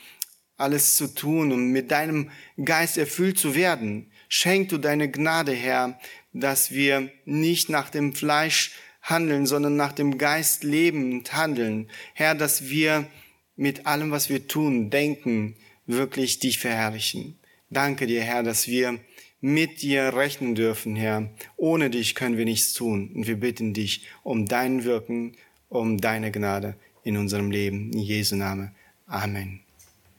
[0.56, 2.30] alles zu tun und mit deinem
[2.62, 4.10] Geist erfüllt zu werden.
[4.28, 5.98] Schenk du deine Gnade, Herr,
[6.32, 11.88] dass wir nicht nach dem Fleisch handeln, sondern nach dem Geist leben und handeln.
[12.14, 13.06] Herr, dass wir
[13.54, 17.38] mit allem, was wir tun, denken, wirklich dich verherrlichen.
[17.70, 18.98] Danke dir, Herr, dass wir
[19.40, 21.30] mit dir rechnen dürfen, Herr.
[21.56, 23.12] Ohne dich können wir nichts tun.
[23.14, 25.36] Und wir bitten dich um dein Wirken,
[25.68, 27.92] um deine Gnade in unserem Leben.
[27.92, 28.74] In Jesu Name.
[29.06, 29.65] Amen.